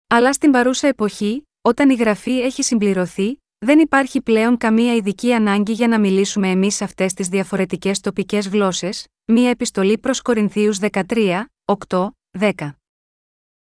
Αλλά 0.06 0.32
στην 0.32 0.50
παρούσα 0.50 0.88
εποχή, 0.88 1.49
όταν 1.60 1.90
η 1.90 1.94
γραφή 1.94 2.40
έχει 2.40 2.62
συμπληρωθεί, 2.62 3.42
δεν 3.62 3.79
υπάρχει 3.79 4.23
πλέον 4.23 4.57
καμία 4.57 4.95
ειδική 4.95 5.33
ανάγκη 5.33 5.73
για 5.73 5.88
να 5.88 6.00
μιλήσουμε 6.00 6.49
εμείς 6.50 6.83
αυτές 6.83 7.14
τις 7.14 7.29
διαφορετικές 7.29 8.00
τοπικές 8.00 8.49
γλώσσες, 8.49 9.07
μία 9.25 9.50
επιστολή 9.50 9.99
προς 9.99 10.23
Κορινθίους 10.23 10.79
13, 10.79 11.45
8, 11.64 12.11
10. 12.38 12.52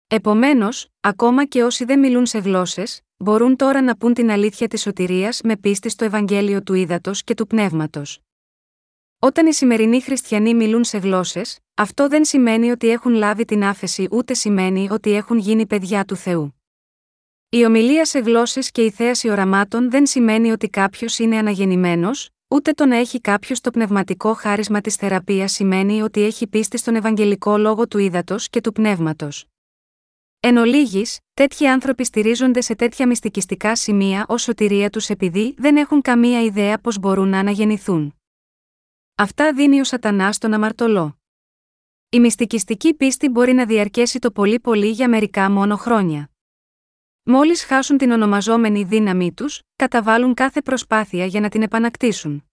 Επομένως, 0.06 0.88
ακόμα 1.00 1.44
και 1.44 1.62
όσοι 1.62 1.84
δεν 1.84 1.98
μιλούν 1.98 2.26
σε 2.26 2.38
γλώσσες, 2.38 3.00
μπορούν 3.16 3.56
τώρα 3.56 3.82
να 3.82 3.96
πούν 3.96 4.14
την 4.14 4.30
αλήθεια 4.30 4.68
της 4.68 4.80
σωτηρίας 4.80 5.40
με 5.42 5.56
πίστη 5.56 5.88
στο 5.88 6.04
Ευαγγέλιο 6.04 6.62
του 6.62 6.74
Ήδατος 6.74 7.24
και 7.24 7.34
του 7.34 7.46
Πνεύματος. 7.46 8.20
Όταν 9.18 9.46
οι 9.46 9.52
σημερινοί 9.52 10.00
χριστιανοί 10.00 10.54
μιλούν 10.54 10.84
σε 10.84 10.98
γλώσσες, 10.98 11.58
αυτό 11.74 12.08
δεν 12.08 12.24
σημαίνει 12.24 12.70
ότι 12.70 12.88
έχουν 12.88 13.12
λάβει 13.12 13.44
την 13.44 13.64
άφεση 13.64 14.08
ούτε 14.10 14.34
σημαίνει 14.34 14.88
ότι 14.90 15.12
έχουν 15.12 15.38
γίνει 15.38 15.66
παιδιά 15.66 16.04
του 16.04 16.16
Θεού. 16.16 16.57
Η 17.50 17.64
ομιλία 17.64 18.04
σε 18.04 18.18
γλώσσες 18.18 18.70
και 18.70 18.84
η 18.84 18.90
θέαση 18.90 19.30
οραμάτων 19.30 19.90
δεν 19.90 20.06
σημαίνει 20.06 20.50
ότι 20.50 20.68
κάποιος 20.68 21.18
είναι 21.18 21.38
αναγεννημένος, 21.38 22.30
ούτε 22.48 22.72
το 22.72 22.86
να 22.86 22.96
έχει 22.96 23.20
κάποιος 23.20 23.60
το 23.60 23.70
πνευματικό 23.70 24.34
χάρισμα 24.34 24.80
της 24.80 24.94
θεραπείας 24.94 25.52
σημαίνει 25.52 26.02
ότι 26.02 26.22
έχει 26.22 26.46
πίστη 26.46 26.78
στον 26.78 26.94
Ευαγγελικό 26.94 27.56
λόγο 27.56 27.88
του 27.88 27.98
ύδατο 27.98 28.36
και 28.50 28.60
του 28.60 28.72
πνεύματος. 28.72 29.44
Εν 30.40 30.56
ολίγης, 30.56 31.18
τέτοιοι 31.34 31.66
άνθρωποι 31.66 32.04
στηρίζονται 32.04 32.60
σε 32.60 32.74
τέτοια 32.74 33.06
μυστικιστικά 33.06 33.76
σημεία 33.76 34.24
ως 34.28 34.42
σωτηρία 34.42 34.90
τους 34.90 35.08
επειδή 35.08 35.54
δεν 35.58 35.76
έχουν 35.76 36.00
καμία 36.00 36.42
ιδέα 36.42 36.78
πώς 36.78 36.98
μπορούν 36.98 37.28
να 37.28 37.38
αναγεννηθούν. 37.38 38.14
Αυτά 39.14 39.52
δίνει 39.52 39.80
ο 39.80 39.84
Σατανάς 39.84 40.36
στον 40.36 40.52
αμαρτωλό. 40.52 41.18
Η 42.08 42.20
μυστικιστική 42.20 42.94
πίστη 42.94 43.28
μπορεί 43.28 43.52
να 43.52 43.66
διαρκέσει 43.66 44.18
το 44.18 44.30
πολύ 44.30 44.60
πολύ 44.60 44.90
για 44.90 45.08
μερικά 45.08 45.50
μόνο 45.50 45.76
χρόνια. 45.76 46.30
Μόλις 47.30 47.64
χάσουν 47.64 47.98
την 47.98 48.10
ονομαζόμενη 48.10 48.84
δύναμή 48.84 49.32
τους, 49.32 49.60
καταβάλουν 49.76 50.34
κάθε 50.34 50.62
προσπάθεια 50.62 51.24
για 51.26 51.40
να 51.40 51.48
την 51.48 51.62
επανακτήσουν. 51.62 52.44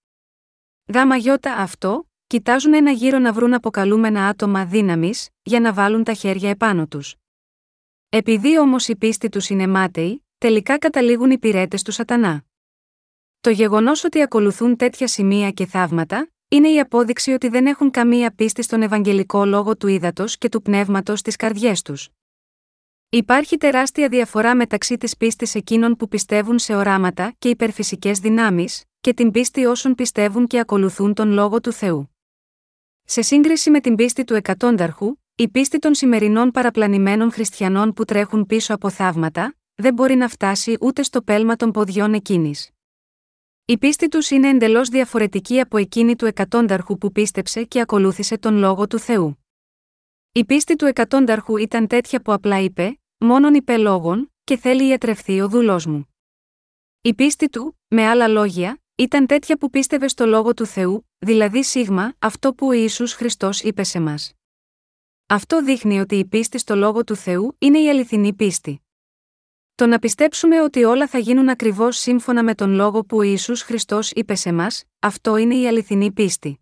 Γάμα 0.94 1.16
γιώτα 1.16 1.54
αυτό, 1.54 2.10
κοιτάζουν 2.28 2.74
ένα 2.74 2.92
γύρο 2.92 3.20
να 3.20 3.34
βρουν 3.34 3.54
αποκαλούμενα 3.54 4.28
άτομα 4.28 4.66
δύναμης, 4.66 5.30
για 5.42 5.60
να 5.60 5.74
βάλουν 5.74 6.04
τα 6.04 6.14
χέρια 6.14 6.50
επάνω 6.50 6.88
τους. 6.88 7.16
Επειδή 8.10 8.60
όμως 8.60 8.88
η 8.88 8.96
πίστη 8.96 9.30
τους 9.30 9.50
είναι 9.50 9.68
μάταιη, 9.68 10.26
τελικά 10.38 10.78
καταλήγουν 10.78 11.32
οι 11.32 11.38
πυρέτες 11.38 11.82
του 11.82 11.92
Σατανά. 11.92 12.44
Το 13.42 13.50
γεγονός 13.50 14.04
ότι 14.04 14.22
ακολουθούν 14.22 14.76
τέτοια 14.76 15.08
σημεία 15.08 15.52
και 15.52 15.66
θαύματα, 15.66 16.30
είναι 16.48 16.70
η 16.70 16.80
απόδειξη 16.80 17.32
ότι 17.32 17.48
δεν 17.48 17.66
έχουν 17.66 17.92
καμία 17.92 18.32
πίστη 18.32 18.62
στον 18.62 18.82
Ευαγγελικό 18.82 19.46
λόγο 19.46 19.78
του 19.78 19.88
ύδατος 19.88 20.38
και 20.38 20.50
του 20.50 20.62
πνεύματος 20.62 21.20
στις 21.20 21.36
καρδιές 21.36 21.82
τους. 21.82 22.10
Υπάρχει 23.16 23.58
τεράστια 23.58 24.10
διαφορά 24.10 24.56
μεταξύ 24.56 24.98
της 24.98 25.18
πίστης 25.18 25.56
εκείνων 25.56 25.96
που 25.96 26.08
πιστεύουν 26.08 26.60
σε 26.60 26.76
οράματα 26.76 27.36
και 27.40 27.50
υπερφυσικές 27.50 28.20
δυνάμεις, 28.20 28.84
και 29.02 29.14
την 29.14 29.32
πίστη 29.32 29.66
όσων 29.66 29.96
πιστεύουν 29.96 30.48
και 30.48 30.60
ακολουθούν 30.60 31.14
τον 31.14 31.32
λόγο 31.32 31.62
του 31.62 31.72
Θεού. 31.72 32.16
Σε 33.04 33.22
σύγκριση 33.22 33.70
με 33.70 33.80
την 33.80 33.96
πίστη 33.96 34.24
του 34.24 34.34
εκατόνταρχου, 34.34 35.16
η 35.36 35.50
πίστη 35.50 35.80
των 35.80 35.94
σημερινών 35.94 36.52
παραπλανημένων 36.52 37.32
χριστιανών 37.32 37.94
που 37.94 38.06
τρέχουν 38.06 38.46
πίσω 38.46 38.74
από 38.74 38.90
θαύματα, 38.90 39.56
δεν 39.76 39.94
μπορεί 39.94 40.16
να 40.16 40.28
φτάσει 40.28 40.78
ούτε 40.82 41.04
στο 41.04 41.22
πέλμα 41.22 41.56
των 41.56 41.72
ποδιών 41.72 42.14
εκείνης. 42.14 42.70
Η 43.66 43.78
πίστη 43.78 44.08
τους 44.08 44.30
είναι 44.30 44.50
εντελώς 44.50 44.90
διαφορετική 44.90 45.60
από 45.60 45.78
εκείνη 45.78 46.16
του 46.16 46.26
εκατόνταρχου 46.26 46.98
που 46.98 47.12
πίστεψε 47.12 47.64
και 47.64 47.80
ακολούθησε 47.80 48.38
τον 48.38 48.58
λόγο 48.58 48.88
του 48.88 49.00
Θεού. 49.00 49.40
Η 50.32 50.46
πίστη 50.46 50.76
του 50.76 50.86
εκατόνταρχου 50.86 51.58
ήταν 51.58 51.88
τέτοια 51.88 52.22
που 52.22 52.34
απλά 52.34 52.60
είπε: 52.60 53.00
Μόνον 53.18 53.54
είπε 53.54 53.78
λόγων, 53.78 54.34
και 54.44 54.58
θέλει 54.58 54.88
ιατρευθεί 54.88 55.42
ο 55.42 55.50
δούλό 55.50 55.84
μου. 55.88 56.16
Η 57.02 57.14
πίστη 57.14 57.50
του, 57.50 57.80
με 57.88 58.08
άλλα 58.08 58.28
λόγια, 58.28 58.82
ήταν 58.96 59.26
τέτοια 59.26 59.58
που 59.58 59.70
πίστευε 59.70 60.08
στο 60.08 60.26
λόγο 60.26 60.54
του 60.54 60.66
Θεού, 60.66 61.10
δηλαδή 61.18 61.64
σίγμα, 61.64 62.14
αυτό 62.20 62.54
που 62.54 62.68
ο 62.68 62.72
Ιησούς 62.72 63.14
Χριστός 63.14 63.62
είπε 63.62 63.84
σε 63.84 64.00
μας. 64.00 64.34
Αυτό 65.28 65.64
δείχνει 65.64 66.00
ότι 66.00 66.16
η 66.16 66.26
πίστη 66.26 66.58
στο 66.58 66.76
λόγο 66.76 67.04
του 67.04 67.16
Θεού 67.16 67.56
είναι 67.58 67.80
η 67.80 67.90
αληθινή 67.90 68.34
πίστη. 68.34 68.80
Το 69.76 69.86
να 69.86 70.00
πιστέψουμε 70.00 70.62
ότι 70.62 70.84
όλα 70.84 71.08
θα 71.08 71.18
γίνουν 71.18 71.50
ακριβώς 71.50 71.98
σύμφωνα 71.98 72.44
με 72.44 72.56
τον 72.56 72.70
λόγο 72.70 73.06
που 73.06 73.18
ο 73.18 73.22
Ιησούς 73.22 73.62
Χριστός 73.62 74.12
είπε 74.12 74.36
σε 74.36 74.52
μας, 74.52 74.84
αυτό 75.00 75.38
είναι 75.38 75.56
η 75.56 75.68
αληθινή 75.68 76.12
πίστη. 76.12 76.60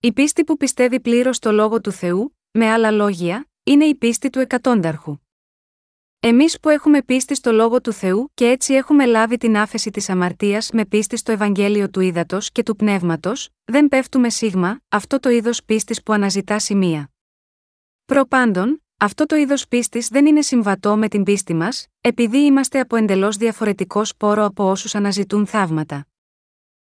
Η 0.00 0.12
πίστη 0.12 0.44
που 0.44 0.56
πιστεύει 0.56 1.00
πλήρως 1.00 1.36
στο 1.36 1.52
λόγο 1.52 1.80
του 1.80 1.92
Θεού, 1.92 2.36
με 2.50 2.70
άλλα 2.70 2.90
λόγια, 2.90 3.48
είναι 3.62 3.84
η 3.84 3.94
πίστη 3.94 4.30
του 4.30 4.38
εκατόνταρχου. 4.38 5.16
Εμείς 6.24 6.60
που 6.60 6.68
έχουμε 6.68 7.02
πίστη 7.02 7.34
στο 7.34 7.52
λόγο 7.52 7.80
του 7.80 7.92
Θεού 7.92 8.30
και 8.34 8.46
έτσι 8.48 8.74
έχουμε 8.74 9.06
λάβει 9.06 9.36
την 9.36 9.56
άφεση 9.56 9.90
της 9.90 10.08
αμαρτίας 10.08 10.70
με 10.70 10.84
πίστη 10.84 11.16
στο 11.16 11.32
Ευαγγέλιο 11.32 11.90
του 11.90 12.00
ύδατο 12.00 12.38
και 12.52 12.62
του 12.62 12.76
πνεύματος, 12.76 13.48
δεν 13.64 13.88
πέφτουμε 13.88 14.30
σίγμα, 14.30 14.80
αυτό 14.88 15.20
το 15.20 15.28
είδος 15.28 15.64
πίστης 15.64 16.02
που 16.02 16.12
αναζητά 16.12 16.58
σημεία. 16.58 17.10
Προπάντων, 18.04 18.82
αυτό 18.96 19.26
το 19.26 19.36
είδος 19.36 19.68
πίστης 19.68 20.08
δεν 20.08 20.26
είναι 20.26 20.42
συμβατό 20.42 20.96
με 20.96 21.08
την 21.08 21.22
πίστη 21.22 21.54
μας, 21.54 21.86
επειδή 22.00 22.38
είμαστε 22.38 22.80
από 22.80 22.96
εντελώς 22.96 23.36
διαφορετικός 23.36 24.08
σπόρο 24.08 24.44
από 24.44 24.70
όσους 24.70 24.94
αναζητούν 24.94 25.46
θαύματα. 25.46 26.06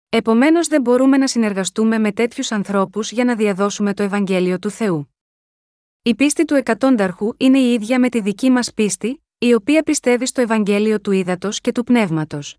Επομένως 0.09 0.67
δεν 0.67 0.81
μπορούμε 0.81 1.17
να 1.17 1.27
συνεργαστούμε 1.27 2.00
με 2.00 2.11
τέτοιους 2.11 2.51
ανθρώπους 2.51 3.11
για 3.11 3.23
να 3.23 3.35
διαδώσουμε 3.35 3.93
το 3.93 4.03
Ευαγγέλιο 4.03 4.59
του 4.59 4.69
Θεού. 4.69 5.13
Η 6.03 6.15
πίστη 6.15 6.46
του 6.46 6.53
εκατόνταρχου 6.53 7.34
είναι 7.38 7.60
η 7.60 7.74
ίδια 7.74 8.00
με 8.00 8.10
τη 8.10 8.22
δική 8.22 8.50
μας 8.50 8.74
πίστη, 8.74 9.24
η 9.38 9.53
οποία 9.53 9.84
πιστεύει 9.84 10.25
στο 10.25 10.41
Ευαγγέλιο 10.41 11.01
του 11.01 11.12
ύδατο 11.12 11.50
και 11.51 11.72
του 11.72 11.84
πνεύματος. 11.84 12.58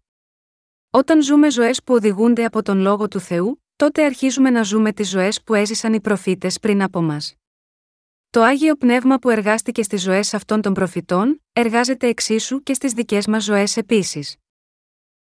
Όταν 0.91 1.23
ζούμε 1.23 1.51
ζωές 1.51 1.83
που 1.83 1.95
οδηγούνται 1.95 2.45
από 2.45 2.63
τον 2.63 2.79
λόγο 2.79 3.09
του 3.09 3.21
Θεού, 3.21 3.63
τότε 3.77 4.05
αρχίζουμε 4.05 4.51
να 4.51 4.63
ζούμε 4.63 4.93
τις 4.93 5.09
ζωές 5.09 5.43
που 5.43 5.55
έζησαν 5.55 5.93
οι 5.93 6.01
προφήτες 6.01 6.61
πριν 6.61 6.83
από 6.83 7.03
μας. 7.03 7.35
Το 8.31 8.43
άγιο 8.43 8.77
πνεύμα 8.77 9.19
που 9.19 9.31
εργάστηκε 9.31 9.83
στις 9.83 10.03
ζωές 10.03 10.35
αυτών 10.35 10.63
των 10.63 10.73
προφητών, 10.73 11.43
εργάζεται 11.53 12.07
εξίσου 12.07 12.63
και 12.63 12.75
στις 12.75 12.93
δικές 12.93 13.27
μας 13.27 13.45
ζωές 13.45 13.77
επίσης. 13.77 14.37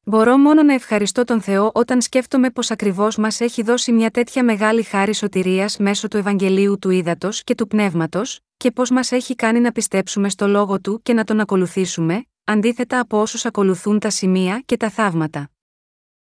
Μπορώ 0.04 0.38
μόνο 0.38 0.64
να 0.64 0.74
ευχαριστώ 0.74 1.24
τον 1.24 1.42
Θεό 1.42 1.72
όταν 1.74 2.02
σκέφτομαι 2.02 2.50
πως 2.50 2.72
ακριβώς 2.72 3.18
μας 3.18 3.40
έχει 3.40 3.64
δώσει 3.64 3.92
μια 3.92 4.10
τέτοια 4.10 4.44
μεγάλη 4.44 4.84
χάρη 4.84 5.14
σωτηρίας 5.14 5.78
μέσω 5.78 6.08
του 6.08 6.18
Ευαγγελίου 6.18 6.80
του 6.80 6.90
Ήδατος 6.90 7.44
και 7.44 7.56
του 7.56 7.68
Πνεύματος, 7.68 8.40
και 8.58 8.72
πώ 8.72 8.84
μας 8.92 9.12
έχει 9.12 9.36
κάνει 9.36 9.60
να 9.60 9.72
πιστέψουμε 9.72 10.30
στο 10.30 10.48
λόγο 10.48 10.82
του 10.82 11.02
και 11.02 11.14
να 11.14 11.24
τον 11.24 11.40
ακολουθήσουμε, 11.40 12.26
αντίθετα 12.44 13.00
από 13.00 13.22
όσους 13.22 13.46
ακολουθούν 13.46 14.00
τα 14.00 14.10
σημεία 14.10 14.64
και 14.66 14.78
τα 14.78 14.90
θαύματα. 14.90 15.50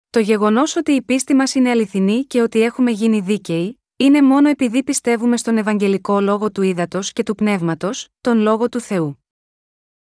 Το 0.10 0.20
γεγονός 0.20 0.76
ότι 0.76 0.92
η 0.92 1.02
πίστη 1.02 1.34
μας 1.34 1.56
είναι 1.56 1.70
αληθινή 1.70 2.24
και 2.24 2.42
ότι 2.42 2.62
έχουμε 2.62 2.92
γίνει 2.92 3.20
δίκαιοι, 3.20 3.80
είναι 3.96 4.22
μόνο 4.22 4.50
επειδή 4.50 4.84
πιστεύουμε 4.84 5.38
στον 5.38 5.58
Ευαγγελικό 5.58 6.20
λόγο 6.20 6.52
του 6.52 6.62
Ήδατος 6.62 7.14
και 7.14 7.24
του 7.24 7.36
Πνεύματος, 7.36 8.08
τον 8.22 8.38
λόγο 8.38 8.70
του 8.70 8.80
Θεού. 8.80 9.24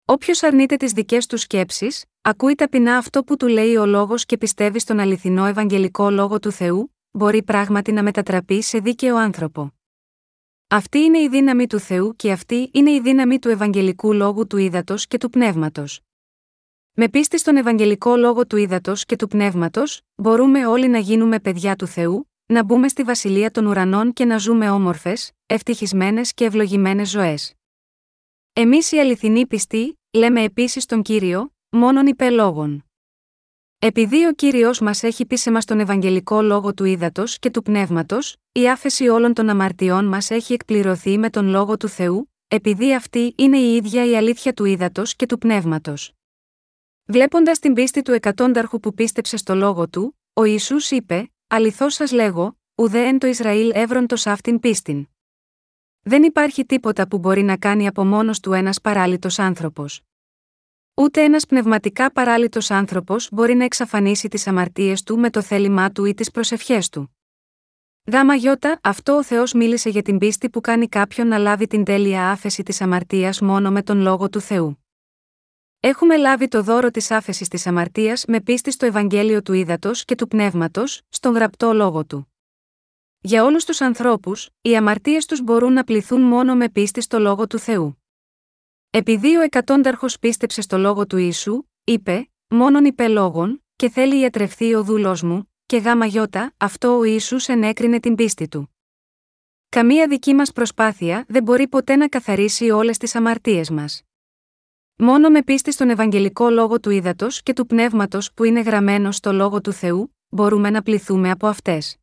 Όποιος 0.05 0.43
αρνείται 0.43 0.77
τις 0.77 0.93
δικές 0.93 1.27
του 1.27 1.37
σκέψεις, 1.37 2.05
ακούει 2.28 2.54
ταπεινά 2.54 2.97
αυτό 2.97 3.25
που 3.25 3.37
του 3.37 3.47
λέει 3.47 3.76
ο 3.76 3.87
λόγος 3.87 4.26
και 4.26 4.38
πιστεύει 4.38 4.78
στον 4.78 4.99
αληθινό 4.99 5.47
Ευαγγελικό 5.47 6.11
λόγο 6.11 6.38
του 6.38 6.50
Θεού, 6.50 6.95
μπορεί 7.11 7.42
πράγματι 7.42 7.92
να 7.92 8.02
μετατραπεί 8.02 8.62
σε 8.62 8.78
δίκαιο 8.78 9.16
άνθρωπο. 9.16 9.73
Αυτή 10.68 10.99
είναι 10.99 11.18
η 11.18 11.28
δύναμη 11.28 11.66
του 11.66 11.78
Θεού 11.78 12.16
και 12.16 12.33
αυτή 12.33 12.71
είναι 12.73 12.90
η 12.90 13.00
δύναμη 13.00 13.38
του 13.38 13.49
Ευαγγελικού 13.49 14.12
λόγου 14.12 14.47
του 14.47 14.56
Ήδατος 14.56 15.06
και 15.06 15.18
του 15.18 15.30
Πνεύματος. 15.30 16.00
Με 16.92 17.09
πίστη 17.09 17.38
στον 17.38 17.56
Ευαγγελικό 17.56 18.16
λόγο 18.16 18.47
του 18.47 18.56
Ήδατος 18.56 19.04
και 19.04 19.16
του 19.16 19.28
Πνεύματος, 19.28 20.00
μπορούμε 20.14 20.66
όλοι 20.66 20.88
να 20.88 20.99
γίνουμε 20.99 21.40
παιδιά 21.40 21.76
του 21.76 21.87
Θεού, 21.87 22.30
να 22.47 22.64
μπούμε 22.64 22.88
στη 22.88 23.02
βασιλεία 23.02 23.50
των 23.50 23.66
ουρανών 23.66 24.12
και 24.12 24.25
να 24.25 24.38
ζούμε 24.38 24.71
όμορφες, 24.71 25.33
ευτυχισμένες 25.47 26.35
και 26.35 26.45
ευλογημένες 26.45 27.11
ζωές. 27.11 27.54
Εμείς 28.52 28.92
οι 28.92 28.99
αληθινοί 28.99 29.47
πιστοί, 29.47 30.00
λέμε 30.11 30.42
επίσης 30.42 30.87
τον 30.87 31.02
κύριο, 31.02 31.50
μόνον 31.69 32.07
υπελόγων. 32.07 32.85
Επειδή 33.79 34.27
ο 34.27 34.33
κύριος 34.33 34.81
μας 34.81 35.03
έχει 35.03 35.27
πει 35.27 35.37
σε 35.37 35.51
μα 35.51 35.61
τον 35.61 35.81
Ευαγγελικό 35.81 36.43
λόγο 36.43 36.75
του 36.75 36.85
ύδατο 36.85 37.25
και 37.27 37.51
του 37.51 37.63
πνεύματος, 37.63 38.37
η 38.53 38.69
άφεση 38.71 39.09
όλων 39.09 39.35
των 39.35 39.49
αμαρτιών 39.49 40.05
μας 40.05 40.31
έχει 40.31 40.53
εκπληρωθεί 40.53 41.19
με 41.19 41.31
τον 41.31 41.49
λόγο 41.49 41.77
του 41.77 41.89
Θεού, 41.89 42.33
επειδή 42.49 42.95
αυτή 42.95 43.35
είναι 43.37 43.59
η 43.59 43.75
ίδια 43.77 44.05
η 44.05 44.17
αλήθεια 44.17 44.53
του 44.53 44.65
ύδατο 44.65 45.03
και 45.17 45.27
του 45.27 45.39
πνεύματος. 45.39 46.13
Βλέποντας 47.05 47.59
την 47.59 47.73
πίστη 47.73 48.03
του 48.03 48.13
εκατόνταρχου 48.13 48.81
που 48.81 48.95
πίστεψε 48.95 49.37
στο 49.37 49.55
λόγο 49.55 49.89
του, 49.89 50.19
ο 50.33 50.45
Ισού 50.45 50.77
είπε: 50.91 51.31
Αληθώς 51.47 51.95
σας 51.95 52.13
λέγω, 52.13 52.59
ουδέ 52.75 53.07
εν 53.07 53.19
το 53.19 53.27
Ισραήλ 53.27 53.71
εύροντο 53.75 54.17
αυτήν 54.25 54.61
πίστην. 54.61 55.07
Δεν 56.03 56.23
υπάρχει 56.23 56.65
τίποτα 56.65 57.09
που 57.09 57.19
μπορεί 57.19 57.43
να 57.43 57.57
κάνει 57.57 57.87
από 57.87 58.05
μόνος 58.05 58.41
του 58.41 58.53
ένας 58.53 58.81
παράλυτος 58.81 59.39
άνθρωπος. 59.39 60.01
Ούτε 60.99 61.23
ένας 61.23 61.47
πνευματικά 61.47 62.12
παράλυτος 62.12 62.71
άνθρωπος 62.71 63.29
μπορεί 63.33 63.55
να 63.55 63.65
εξαφανίσει 63.65 64.29
τις 64.29 64.47
αμαρτίες 64.47 65.03
του 65.03 65.19
με 65.19 65.31
το 65.31 65.43
θέλημά 65.43 65.91
του 65.91 66.05
ή 66.05 66.15
τις 66.15 66.31
προσευχές 66.31 66.88
του. 66.88 67.17
Γάμα 68.12 68.35
γιώτα, 68.35 68.79
αυτό 68.83 69.17
ο 69.17 69.25
Θεός 69.25 69.53
μίλησε 69.53 69.88
για 69.88 70.03
την 70.03 70.19
πίστη 70.19 70.50
που 70.50 70.61
κάνει 70.61 70.88
κάποιον 70.88 71.26
να 71.26 71.38
λάβει 71.38 71.67
την 71.67 71.85
τέλεια 71.85 72.31
άφεση 72.31 72.62
της 72.62 72.81
αμαρτίας 72.81 73.41
μόνο 73.41 73.71
με 73.71 73.83
τον 73.83 74.00
λόγο 74.00 74.29
του 74.29 74.41
Θεού. 74.41 74.85
Έχουμε 75.81 76.17
λάβει 76.17 76.49
το 76.49 76.62
δώρο 76.62 76.91
της 76.91 77.11
άφεσης 77.11 77.49
της 77.49 77.67
αμαρτίας 77.67 78.25
με 78.26 78.41
πίστη 78.41 78.71
στο 78.71 78.87
Ευαγγέλιο 78.87 79.43
του 79.43 79.53
Ήδατος 79.53 80.05
και 80.05 80.15
του 80.15 80.29
Πνεύματος, 80.29 81.03
στον 81.09 81.35
γραπτό 81.35 81.73
λόγο 81.73 82.05
του. 82.05 82.33
Για 83.21 83.45
όλους 83.45 83.65
τους 83.65 83.81
ανθρώπους, 83.81 84.50
οι 84.61 84.76
αμαρτίες 84.76 85.26
τους 85.26 85.43
μπορούν 85.43 85.73
να 85.73 85.85
πληθούν 85.85 86.21
μόνο 86.21 86.55
με 86.55 86.69
πίστη 86.69 87.00
στο 87.00 87.19
λόγο 87.19 87.47
του 87.47 87.59
Θεού. 87.59 88.00
Επειδή 88.99 89.37
ο 89.37 89.41
εκατόνταρχος 89.41 90.19
πίστεψε 90.19 90.61
στο 90.61 90.79
λόγο 90.79 91.07
του 91.07 91.17
Ιησού, 91.17 91.62
είπε: 91.85 92.31
Μόνον 92.49 92.85
είπε 92.85 93.09
λόγων, 93.09 93.65
και 93.76 93.88
θέλει 93.88 94.21
ιατρευθεί 94.21 94.75
ο 94.75 94.83
δούλος 94.83 95.23
μου, 95.23 95.53
και 95.67 95.76
γάμα 95.76 96.07
γιώτα, 96.07 96.55
αυτό 96.57 96.99
ο 96.99 97.05
Ιησούς 97.05 97.49
ενέκρινε 97.49 98.00
την 98.00 98.15
πίστη 98.15 98.49
του. 98.49 98.76
Καμία 99.69 100.09
δική 100.09 100.35
μας 100.35 100.53
προσπάθεια 100.53 101.25
δεν 101.29 101.43
μπορεί 101.43 101.69
ποτέ 101.69 101.97
να 101.97 102.09
καθαρίσει 102.09 102.71
όλες 102.71 102.99
τις 102.99 103.15
αμαρτίες 103.15 103.71
μας. 103.71 104.03
Μόνο 104.97 105.29
με 105.29 105.43
πίστη 105.43 105.73
στον 105.73 105.91
Ευαγγελικό 105.91 106.50
λόγο 106.50 106.81
του 106.81 106.91
ύδατο 106.91 107.26
και 107.43 107.53
του 107.53 107.67
πνεύματος 107.67 108.33
που 108.33 108.45
είναι 108.45 108.61
γραμμένο 108.61 109.12
στο 109.12 109.33
λόγο 109.33 109.61
του 109.61 109.73
Θεού, 109.73 110.17
μπορούμε 110.29 110.71
να 110.71 110.83
πληθούμε 110.83 111.31
από 111.31 111.47
αυτές. 111.47 111.97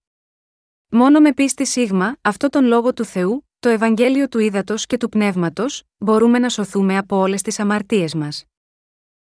Μόνο 0.89 1.19
με 1.19 1.33
πίστη 1.33 1.65
σίγμα, 1.65 2.17
αυτό 2.21 2.49
τον 2.49 2.65
λόγο 2.65 2.93
του 2.93 3.05
Θεού, 3.05 3.47
το 3.63 3.69
Ευαγγέλιο 3.69 4.27
του 4.27 4.39
ύδατο 4.39 4.75
και 4.77 4.97
του 4.97 5.09
πνεύματος, 5.09 5.83
μπορούμε 5.97 6.39
να 6.39 6.49
σωθούμε 6.49 6.97
από 6.97 7.17
όλες 7.17 7.41
τις 7.41 7.59
αμαρτίες 7.59 8.13
μας. 8.13 8.45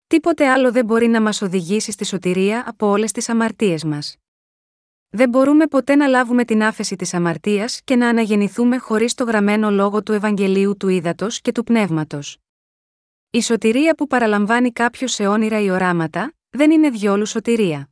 Τίποτε 0.07 0.49
άλλο 0.49 0.73
δεν 0.73 0.85
μπορεί 0.85 1.07
να 1.07 1.21
μας 1.21 1.43
οδηγήσει 1.43 1.93
στη 1.93 2.05
σωτηρία 2.05 2.65
από 2.67 2.87
όλες 2.87 3.13
τις 3.13 3.29
αμαρτίες 3.29 3.85
μας. 3.85 4.17
Δεν 5.09 5.29
μπορούμε 5.29 5.67
ποτέ 5.67 5.95
να 5.95 6.07
λάβουμε 6.07 6.45
την 6.45 6.63
άφεση 6.63 6.97
της 6.97 7.15
αμαρτίας 7.15 7.81
και 7.85 7.97
να 7.97 8.09
αναγεννηθούμε 8.09 8.79
χωρίς 8.79 9.15
το 9.15 9.25
γραμμένο 9.25 9.71
λόγο 9.71 10.03
του 10.03 10.13
Ευαγγελίου 10.13 10.77
του 10.77 10.89
ύδατο 10.89 11.27
και 11.31 11.53
του 11.53 11.65
πνεύματος. 11.65 12.39
Η 13.31 13.43
σωτηρία 13.43 13.95
που 13.95 14.07
παραλαμβάνει 14.07 14.73
κάποιος 14.73 15.13
σε 15.13 15.27
όνειρα 15.27 15.61
ή 15.61 15.71
οράματα, 15.71 16.35
δεν 16.51 16.71
είναι 16.71 16.91
διόλου 16.91 17.27
σωτηρία. 17.27 17.90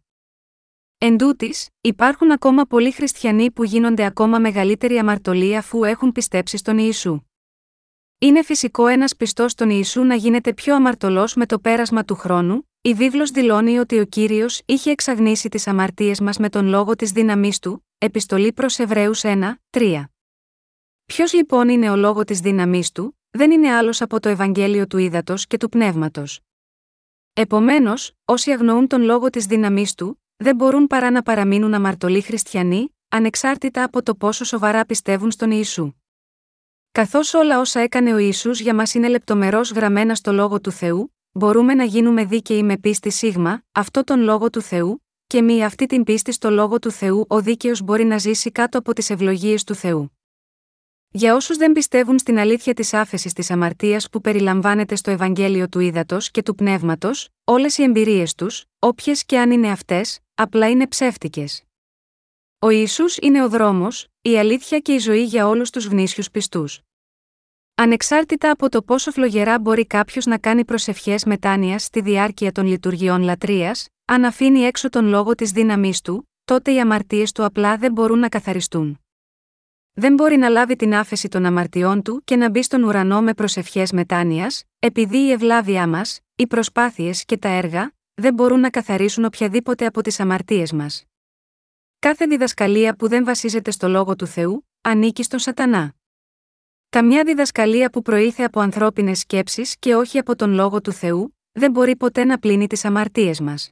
Εν 1.00 1.18
τούτης, 1.18 1.68
υπάρχουν 1.80 2.30
ακόμα 2.30 2.64
πολλοί 2.64 2.90
χριστιανοί 2.90 3.50
που 3.50 3.64
γίνονται 3.64 4.04
ακόμα 4.04 4.38
μεγαλύτερη 4.38 4.98
αμαρτωλοί 4.98 5.56
αφού 5.56 5.84
έχουν 5.84 6.12
πιστέψει 6.12 6.56
στον 6.56 6.78
Ιησού. 6.78 7.20
Είναι 8.18 8.42
φυσικό 8.42 8.86
ένας 8.86 9.16
πιστός 9.16 9.52
στον 9.52 9.70
Ιησού 9.70 10.02
να 10.02 10.14
γίνεται 10.14 10.54
πιο 10.54 10.74
αμαρτωλός 10.74 11.34
με 11.34 11.46
το 11.46 11.58
πέρασμα 11.58 12.04
του 12.04 12.14
χρόνου, 12.14 12.70
η 12.80 12.94
βίβλος 12.94 13.30
δηλώνει 13.30 13.78
ότι 13.78 13.98
ο 13.98 14.04
κύριος 14.04 14.62
είχε 14.64 14.90
εξαγνίσει 14.90 15.48
τις 15.48 15.66
αμαρτίες 15.66 16.20
μας 16.20 16.38
με 16.38 16.48
τον 16.48 16.66
λόγο 16.66 16.96
της 16.96 17.10
δύναμή 17.10 17.52
του, 17.60 17.86
επιστολή 17.98 18.52
προς 18.52 18.78
Εβραίους 18.78 19.20
1, 19.24 19.60
3. 19.70 20.04
Ποιος 21.04 21.32
λοιπόν 21.32 21.68
είναι 21.68 21.90
ο 21.90 21.96
λόγο 21.96 22.24
της 22.24 22.40
δύναμής 22.40 22.92
του, 22.92 23.18
δεν 23.30 23.50
είναι 23.50 23.74
άλλος 23.74 24.00
από 24.00 24.20
το 24.20 24.28
Ευαγγέλιο 24.28 24.86
του 24.86 24.98
ύδατο 24.98 25.34
και 25.48 25.56
του 25.56 25.68
πνεύματος. 25.68 26.40
Επομένως, 27.32 28.12
όσοι 28.24 28.50
αγνοούν 28.50 28.86
τον 28.86 29.02
λόγο 29.02 29.30
της 29.30 29.46
δύναμής 29.46 29.94
του, 29.94 30.22
δεν 30.40 30.56
μπορούν 30.56 30.86
παρά 30.86 31.10
να 31.10 31.22
παραμείνουν 31.22 31.74
αμαρτωλοί 31.74 32.20
χριστιανοί, 32.20 32.96
ανεξάρτητα 33.08 33.84
από 33.84 34.02
το 34.02 34.14
πόσο 34.14 34.44
σοβαρά 34.44 34.84
πιστεύουν 34.84 35.30
στον 35.30 35.50
Ιησού. 35.50 35.92
Καθώς 36.92 37.34
όλα 37.34 37.60
όσα 37.60 37.80
έκανε 37.80 38.14
ο 38.14 38.18
Ισού 38.18 38.50
για 38.50 38.74
μας 38.74 38.94
είναι 38.94 39.08
λεπτομερώς 39.08 39.70
γραμμένα 39.70 40.14
στο 40.14 40.32
λόγο 40.32 40.60
του 40.60 40.70
Θεού, 40.70 41.14
μπορούμε 41.32 41.74
να 41.74 41.84
γίνουμε 41.84 42.24
δίκαιοι 42.24 42.62
με 42.62 42.76
πίστη 42.76 43.10
σίγμα, 43.10 43.62
αυτό 43.72 44.04
τον 44.04 44.20
λόγο 44.20 44.50
του 44.50 44.60
Θεού, 44.60 45.04
και 45.26 45.42
μη 45.42 45.64
αυτή 45.64 45.86
την 45.86 46.04
πίστη 46.04 46.32
στο 46.32 46.50
λόγο 46.50 46.78
του 46.78 46.90
Θεού 46.90 47.24
ο 47.28 47.40
δίκαιος 47.40 47.82
μπορεί 47.82 48.04
να 48.04 48.18
ζήσει 48.18 48.50
κάτω 48.50 48.78
από 48.78 48.92
τις 48.92 49.10
ευλογίες 49.10 49.64
του 49.64 49.74
Θεού. 49.74 50.12
Για 51.10 51.34
όσους 51.34 51.56
δεν 51.56 51.72
πιστεύουν 51.72 52.18
στην 52.18 52.38
αλήθεια 52.38 52.74
της 52.74 52.94
άφεσης 52.94 53.32
της 53.32 53.50
αμαρτίας 53.50 54.08
που 54.10 54.20
περιλαμβάνεται 54.20 54.94
στο 54.94 55.10
Ευαγγέλιο 55.10 55.68
του 55.68 55.80
Ήδατος 55.80 56.30
και 56.30 56.42
του 56.42 56.54
Πνεύματος, 56.54 57.28
όλες 57.44 57.78
οι 57.78 57.82
εμπειρίες 57.82 58.34
τους, 58.34 58.64
όποιες 58.78 59.24
και 59.24 59.38
αν 59.38 59.50
είναι 59.50 59.70
αυτές, 59.70 60.20
απλά 60.40 60.70
είναι 60.70 60.86
ψεύτικες. 60.86 61.62
Ο 62.58 62.70
Ιησούς 62.70 63.16
είναι 63.16 63.42
ο 63.42 63.48
δρόμος, 63.48 64.06
η 64.22 64.38
αλήθεια 64.38 64.78
και 64.78 64.92
η 64.92 64.98
ζωή 64.98 65.24
για 65.24 65.46
όλους 65.46 65.70
τους 65.70 65.86
γνήσιους 65.86 66.30
πιστούς. 66.30 66.80
Ανεξάρτητα 67.74 68.50
από 68.50 68.68
το 68.68 68.82
πόσο 68.82 69.10
φλογερά 69.10 69.58
μπορεί 69.58 69.86
κάποιος 69.86 70.26
να 70.26 70.38
κάνει 70.38 70.64
προσευχές 70.64 71.24
μετάνοια 71.24 71.78
στη 71.78 72.00
διάρκεια 72.00 72.52
των 72.52 72.66
λειτουργιών 72.66 73.22
λατρείας, 73.22 73.86
αν 74.04 74.24
αφήνει 74.24 74.60
έξω 74.60 74.88
τον 74.88 75.06
λόγο 75.06 75.34
της 75.34 75.50
δύναμής 75.50 76.00
του, 76.00 76.30
τότε 76.44 76.72
οι 76.72 76.80
αμαρτίες 76.80 77.32
του 77.32 77.44
απλά 77.44 77.76
δεν 77.76 77.92
μπορούν 77.92 78.18
να 78.18 78.28
καθαριστούν 78.28 78.98
δεν 79.98 80.14
μπορεί 80.14 80.36
να 80.36 80.48
λάβει 80.48 80.76
την 80.76 80.94
άφεση 80.94 81.28
των 81.28 81.44
αμαρτιών 81.44 82.02
του 82.02 82.22
και 82.24 82.36
να 82.36 82.50
μπει 82.50 82.62
στον 82.62 82.82
ουρανό 82.82 83.22
με 83.22 83.34
προσευχές 83.34 83.92
μετάνοιας, 83.92 84.64
επειδή 84.78 85.18
η 85.18 85.30
ευλάβειά 85.30 85.86
μας, 85.86 86.20
οι 86.36 86.46
προσπάθειες 86.46 87.24
και 87.24 87.36
τα 87.36 87.48
έργα, 87.48 87.92
δεν 88.18 88.34
μπορούν 88.34 88.60
να 88.60 88.70
καθαρίσουν 88.70 89.24
οποιαδήποτε 89.24 89.86
από 89.86 90.02
τις 90.02 90.20
αμαρτίες 90.20 90.72
μας. 90.72 91.04
Κάθε 91.98 92.26
διδασκαλία 92.26 92.96
που 92.96 93.08
δεν 93.08 93.24
βασίζεται 93.24 93.70
στο 93.70 93.88
λόγο 93.88 94.16
του 94.16 94.26
Θεού, 94.26 94.68
ανήκει 94.80 95.22
στον 95.22 95.38
Σατανά. 95.38 95.94
Καμιά 96.88 97.24
διδασκαλία 97.24 97.90
που 97.90 98.02
προήλθε 98.02 98.44
από 98.44 98.60
ανθρώπινες 98.60 99.18
σκέψεις 99.18 99.76
και 99.78 99.94
όχι 99.94 100.18
από 100.18 100.36
τον 100.36 100.52
λόγο 100.52 100.80
του 100.80 100.92
Θεού, 100.92 101.36
δεν 101.52 101.70
μπορεί 101.70 101.96
ποτέ 101.96 102.24
να 102.24 102.38
πλύνει 102.38 102.66
τις 102.66 102.84
αμαρτίες 102.84 103.40
μας. 103.40 103.70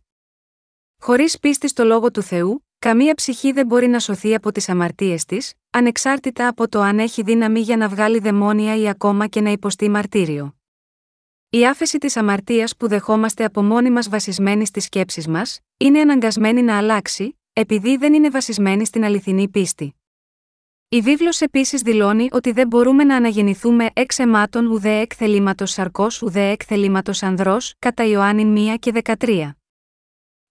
Χωρίς 1.00 1.38
πίστη 1.38 1.68
στο 1.68 1.84
λόγο 1.84 2.10
του 2.10 2.22
Θεού, 2.22 2.66
Καμία 2.78 3.14
ψυχή 3.14 3.52
δεν 3.52 3.66
μπορεί 3.66 3.86
να 3.86 3.98
σωθεί 3.98 4.34
από 4.34 4.52
τις 4.52 4.68
αμαρτίες 4.68 5.24
της, 5.24 5.54
ανεξάρτητα 5.70 6.48
από 6.48 6.68
το 6.68 6.80
αν 6.80 6.98
έχει 6.98 7.22
δύναμη 7.22 7.60
για 7.60 7.76
να 7.76 7.88
βγάλει 7.88 8.18
δαιμόνια 8.18 8.76
ή 8.76 8.88
ακόμα 8.88 9.26
και 9.26 9.40
να 9.40 9.50
υποστεί 9.50 9.88
μαρτύριο. 9.88 10.55
Η 11.50 11.66
άφεση 11.66 11.98
της 11.98 12.16
αμαρτίας 12.16 12.76
που 12.76 12.88
δεχόμαστε 12.88 13.44
από 13.44 13.62
μόνοι 13.62 13.90
μας 13.90 14.08
βασισμένη 14.08 14.66
στις 14.66 14.84
σκέψεις 14.84 15.28
μας, 15.28 15.60
είναι 15.76 16.00
αναγκασμένη 16.00 16.62
να 16.62 16.76
αλλάξει, 16.76 17.38
επειδή 17.52 17.96
δεν 17.96 18.14
είναι 18.14 18.30
βασισμένη 18.30 18.86
στην 18.86 19.04
αληθινή 19.04 19.48
πίστη. 19.48 19.94
Η 20.88 21.00
βίβλος 21.00 21.40
επίσης 21.40 21.80
δηλώνει 21.80 22.28
ότι 22.32 22.52
δεν 22.52 22.66
μπορούμε 22.66 23.04
να 23.04 23.16
αναγεννηθούμε 23.16 23.88
εξ 23.92 24.18
αιμάτων 24.18 24.66
ουδέ 24.66 24.98
εκ 24.98 25.12
θελήματος 25.16 25.70
σαρκός 25.70 26.22
ουδέ 26.22 26.48
εκ 26.48 26.60
θελήματος 26.66 27.22
ανδρός, 27.22 27.74
κατά 27.78 28.04
Ιωάννη 28.04 28.72
1 28.74 28.78
και 28.78 28.92
13. 29.04 29.50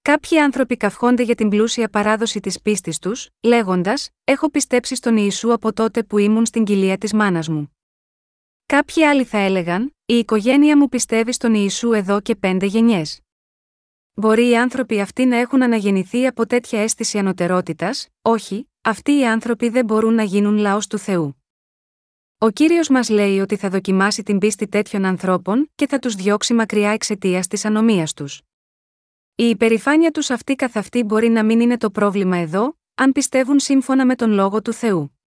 Κάποιοι 0.01 0.39
άνθρωποι 0.39 0.77
καυχόνται 0.77 1.23
για 1.23 1.35
την 1.35 1.49
πλούσια 1.49 1.89
παράδοση 1.89 2.39
της 2.39 2.61
πίστης 2.61 2.99
τους, 2.99 3.29
λέγοντας: 3.43 4.09
Έχω 4.23 4.49
πιστέψει 4.49 4.95
στον 4.95 5.17
Ιησού 5.17 5.53
από 5.53 5.73
τότε 5.73 6.03
που 6.03 6.17
ήμουν 6.17 6.45
στην 6.45 6.63
κοιλία 6.63 6.97
της 6.97 7.13
μάνας 7.13 7.47
μου. 7.47 7.75
Κάποιοι 8.65 9.03
άλλοι 9.03 9.23
θα 9.23 9.37
έλεγαν: 9.37 9.94
Η 10.07 10.13
οικογένεια 10.13 10.77
μου 10.77 10.89
πιστεύει 10.89 11.31
στον 11.31 11.53
Ιησού 11.53 11.91
εδώ 11.91 12.21
και 12.21 12.35
πέντε 12.35 12.65
γενιές. 12.65 13.21
Μπορεί 14.13 14.49
οι 14.49 14.57
άνθρωποι 14.57 15.01
αυτοί 15.01 15.25
να 15.25 15.37
έχουν 15.37 15.63
αναγεννηθεί 15.63 16.27
από 16.27 16.47
τέτοια 16.47 16.81
αίσθηση 16.81 17.17
ανωτερότητας, 17.17 18.07
όχι, 18.21 18.69
αυτοί 18.81 19.17
οι 19.17 19.27
άνθρωποι 19.27 19.69
δεν 19.69 19.85
μπορούν 19.85 20.13
να 20.13 20.23
γίνουν 20.23 20.57
λαός 20.57 20.87
του 20.87 20.97
Θεού. 20.97 21.43
Ο 22.37 22.49
κύριος 22.49 22.89
μας 22.89 23.09
λέει 23.09 23.39
ότι 23.39 23.55
θα 23.55 23.69
δοκιμάσει 23.69 24.23
την 24.23 24.37
πίστη 24.37 24.67
τέτοιων 24.67 25.05
ανθρώπων 25.05 25.71
και 25.75 25.87
θα 25.87 25.99
τους 25.99 26.15
διώξει 26.15 26.53
μακριά 26.53 26.89
εξαιτίας 26.89 27.47
της 27.47 27.65
ανομίας 27.65 28.13
τους. 28.13 28.41
Η 29.35 29.49
υπερηφάνεια 29.49 30.11
τους 30.11 30.29
αυτή 30.29 30.55
καθ' 30.55 30.77
αυτή 30.77 31.03
μπορεί 31.03 31.29
να 31.29 31.43
μην 31.43 31.59
είναι 31.59 31.77
το 31.77 31.91
πρόβλημα 31.91 32.37
εδώ, 32.37 32.77
αν 32.95 33.11
πιστεύουν 33.11 33.59
σύμφωνα 33.59 34.05
με 34.05 34.15
τον 34.15 34.31
λόγο 34.31 34.61
του 34.61 34.73
Θεού. 34.73 35.19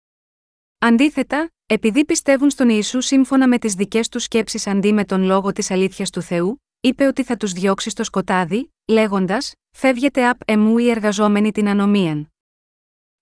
Αντίθετα, 0.77 1.51
επειδή 1.69 2.05
πιστεύουν 2.05 2.49
στον 2.49 2.69
Ιησού 2.69 3.01
σύμφωνα 3.01 3.47
με 3.47 3.57
τις 3.57 3.73
δικές 3.73 4.09
τους 4.09 4.23
σκέψεις 4.23 4.67
αντί 4.67 4.93
με 4.93 5.05
τον 5.05 5.23
λόγο 5.23 5.51
της 5.51 5.71
αλήθειας 5.71 6.09
του 6.09 6.21
Θεού, 6.21 6.63
είπε 6.79 7.05
ότι 7.05 7.23
θα 7.23 7.37
τους 7.37 7.51
διώξει 7.51 7.89
στο 7.89 8.03
σκοτάδι, 8.03 8.73
λέγοντας: 8.87 9.53
Φεύγετε 9.77 10.27
απ' 10.27 10.41
εμού 10.45 10.77
οι 10.77 10.89
εργαζόμενοι 10.89 11.51
την 11.51 11.67
ανομίαν. 11.67 12.31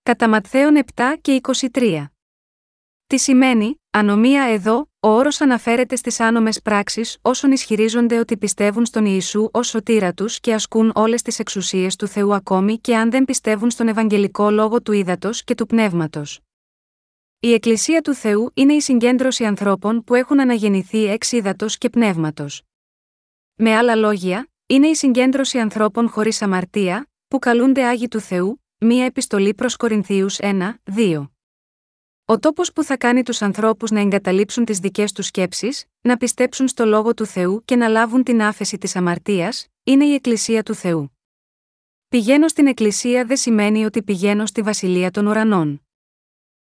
Κατά 0.02 0.28
Ματθαίων 0.28 0.82
7 0.94 1.02
και 1.20 1.40
23. 1.72 2.04
Τι 3.06 3.18
σημαίνει, 3.18 3.80
ανομία 3.90 4.42
εδώ, 4.42 4.90
ο 5.00 5.08
όρος 5.08 5.40
αναφέρεται 5.40 5.96
στις 5.96 6.20
άνομες 6.20 6.62
πράξεις 6.62 7.18
όσων 7.22 7.52
ισχυρίζονται 7.52 8.18
ότι 8.18 8.36
πιστεύουν 8.36 8.86
στον 8.86 9.04
Ιησού 9.04 9.48
ως 9.52 9.68
σωτήρα 9.68 10.12
τους 10.12 10.40
και 10.40 10.54
ασκούν 10.54 10.92
όλες 10.94 11.22
τις 11.22 11.38
εξουσίες 11.38 11.96
του 11.96 12.06
Θεού 12.06 12.34
ακόμη 12.34 12.78
και 12.78 12.96
αν 12.96 13.10
δεν 13.10 13.24
πιστεύουν 13.24 13.70
στον 13.70 13.88
Ευαγγελικό 13.88 14.50
λόγο 14.50 14.82
του 14.82 14.92
ύδατος 14.92 15.44
και 15.44 15.54
του 15.54 15.66
πνεύματος. 15.66 16.45
Η 17.46 17.52
Εκκλησία 17.52 18.00
του 18.00 18.14
Θεού 18.14 18.50
είναι 18.54 18.72
η 18.72 18.80
συγκέντρωση 18.80 19.44
ανθρώπων 19.44 20.04
που 20.04 20.14
έχουν 20.14 20.40
αναγεννηθεί 20.40 21.04
εξ 21.04 21.32
ύδατο 21.32 21.66
και 21.68 21.90
πνεύματος. 21.90 22.62
Με 23.54 23.76
άλλα 23.76 23.94
λόγια, 23.94 24.48
είναι 24.66 24.86
η 24.86 24.94
συγκέντρωση 24.94 25.58
ανθρώπων 25.58 26.08
χωρίς 26.08 26.42
αμαρτία, 26.42 27.10
που 27.28 27.38
καλούνται 27.38 27.84
Άγιοι 27.84 28.08
του 28.08 28.20
Θεού, 28.20 28.64
μία 28.78 29.04
επιστολή 29.04 29.54
προς 29.54 29.76
Κορινθίους 29.76 30.38
1, 30.40 30.74
2. 30.84 31.30
Ο 32.24 32.38
τόπος 32.38 32.72
που 32.72 32.82
θα 32.82 32.96
κάνει 32.96 33.22
τους 33.22 33.42
ανθρώπους 33.42 33.90
να 33.90 34.00
εγκαταλείψουν 34.00 34.64
τις 34.64 34.78
δικές 34.78 35.12
τους 35.12 35.26
σκέψεις, 35.26 35.84
να 36.00 36.16
πιστέψουν 36.16 36.68
στο 36.68 36.84
λόγο 36.84 37.14
του 37.14 37.26
Θεού 37.26 37.62
και 37.64 37.76
να 37.76 37.88
λάβουν 37.88 38.22
την 38.22 38.42
άφεση 38.42 38.78
της 38.78 38.96
αμαρτίας, 38.96 39.66
είναι 39.84 40.04
η 40.04 40.14
Εκκλησία 40.14 40.62
του 40.62 40.74
Θεού. 40.74 41.18
Πηγαίνω 42.08 42.48
στην 42.48 42.66
Εκκλησία 42.66 43.24
δεν 43.24 43.36
σημαίνει 43.36 43.84
ότι 43.84 44.02
πηγαίνω 44.02 44.46
στη 44.46 44.62
Βασιλεία 44.62 45.10
των 45.10 45.26
Ουρανών. 45.26 45.85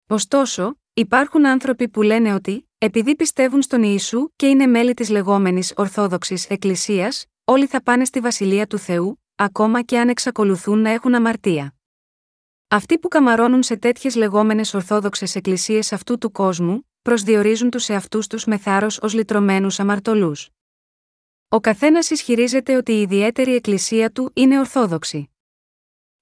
Ωστόσο, 0.09 0.79
υπάρχουν 0.93 1.45
άνθρωποι 1.45 1.89
που 1.89 2.01
λένε 2.01 2.33
ότι, 2.33 2.69
επειδή 2.77 3.15
πιστεύουν 3.15 3.61
στον 3.61 3.83
Ιησού 3.83 4.29
και 4.35 4.47
είναι 4.47 4.65
μέλη 4.65 4.93
της 4.93 5.09
λεγόμενης 5.09 5.73
Ορθόδοξης 5.75 6.45
Εκκλησίας, 6.45 7.25
όλοι 7.43 7.65
θα 7.65 7.83
πάνε 7.83 8.05
στη 8.05 8.19
Βασιλεία 8.19 8.67
του 8.67 8.77
Θεού, 8.77 9.21
ακόμα 9.35 9.81
και 9.81 9.99
αν 9.99 10.09
εξακολουθούν 10.09 10.79
να 10.79 10.89
έχουν 10.89 11.15
αμαρτία. 11.15 11.75
Αυτοί 12.67 12.99
που 12.99 13.07
καμαρώνουν 13.07 13.63
σε 13.63 13.75
τέτοιες 13.77 14.15
λεγόμενες 14.15 14.73
Ορθόδοξες 14.73 15.35
Εκκλησίες 15.35 15.93
αυτού 15.93 16.17
του 16.17 16.31
κόσμου, 16.31 16.89
προσδιορίζουν 17.01 17.69
τους 17.69 17.89
εαυτούς 17.89 18.27
τους 18.27 18.45
με 18.45 18.57
θάρρος 18.57 18.99
ως 19.01 19.13
λυτρωμένους 19.13 19.79
αμαρτωλούς. 19.79 20.49
Ο 21.49 21.59
καθένας 21.59 22.09
ισχυρίζεται 22.09 22.75
ότι 22.75 22.91
η 22.91 23.01
ιδιαίτερη 23.01 23.55
Εκκλησία 23.55 24.11
του 24.11 24.31
είναι 24.33 24.59
Ορθόδοξη. 24.59 25.29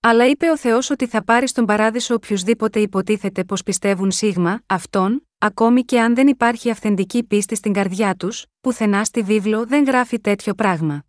Αλλά 0.08 0.26
είπε 0.28 0.50
ο 0.50 0.58
Θεός 0.58 0.90
ότι 0.90 1.08
θα 1.08 1.24
πάρει 1.24 1.48
στον 1.48 1.66
παράδεισο 1.66 2.14
οποιουσδήποτε 2.14 2.80
υποτίθεται 2.80 3.44
πως 3.44 3.64
πιστεύουν 3.64 4.12
σίγμα, 4.12 4.62
αυτόν, 4.66 5.28
ακόμη 5.38 5.84
και 5.84 6.02
αν 6.02 6.16
δεν 6.16 6.28
υπάρχει 6.28 6.70
αυθεντική 6.70 7.24
πίστη 7.24 7.56
στην 7.56 7.74
καρδιά 7.74 8.16
τους, 8.16 8.46
πουθενά 8.62 9.04
στη 9.04 9.22
βίβλο 9.22 9.66
δεν 9.66 9.86
γράφει 9.86 10.20
τέτοιο 10.20 10.54
πράγμα. 10.54 11.04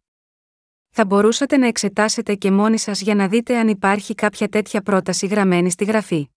Θα 0.91 1.05
μπορούσατε 1.05 1.57
να 1.57 1.67
εξετάσετε 1.67 2.35
και 2.35 2.51
μόνοι 2.51 2.79
σας 2.79 3.01
για 3.01 3.15
να 3.15 3.29
δείτε 3.29 3.59
αν 3.59 3.69
υπάρχει 3.69 4.15
κάποια 4.15 4.49
τέτοια 4.49 4.83
πρόταση 4.83 5.27
γραμμένη 5.27 5.71
στη 5.71 5.85
γραφή. 5.85 6.29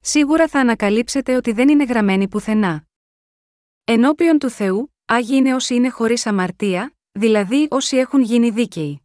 Σίγουρα 0.00 0.48
θα 0.48 0.60
ανακαλύψετε 0.60 1.36
ότι 1.36 1.52
δεν 1.52 1.68
είναι 1.68 1.84
γραμμένη 1.84 2.28
πουθενά. 2.28 2.84
Ενώπιον 3.84 4.38
του 4.38 4.50
Θεού, 4.50 4.94
Άγιοι 5.04 5.36
είναι 5.38 5.54
όσοι 5.54 5.74
είναι 5.74 5.88
χωρίς 5.88 6.26
αμαρτία, 6.26 6.96
δηλαδή 7.12 7.66
όσοι 7.70 7.96
έχουν 7.96 8.22
γίνει 8.22 8.50
δίκαιοι. 8.50 9.01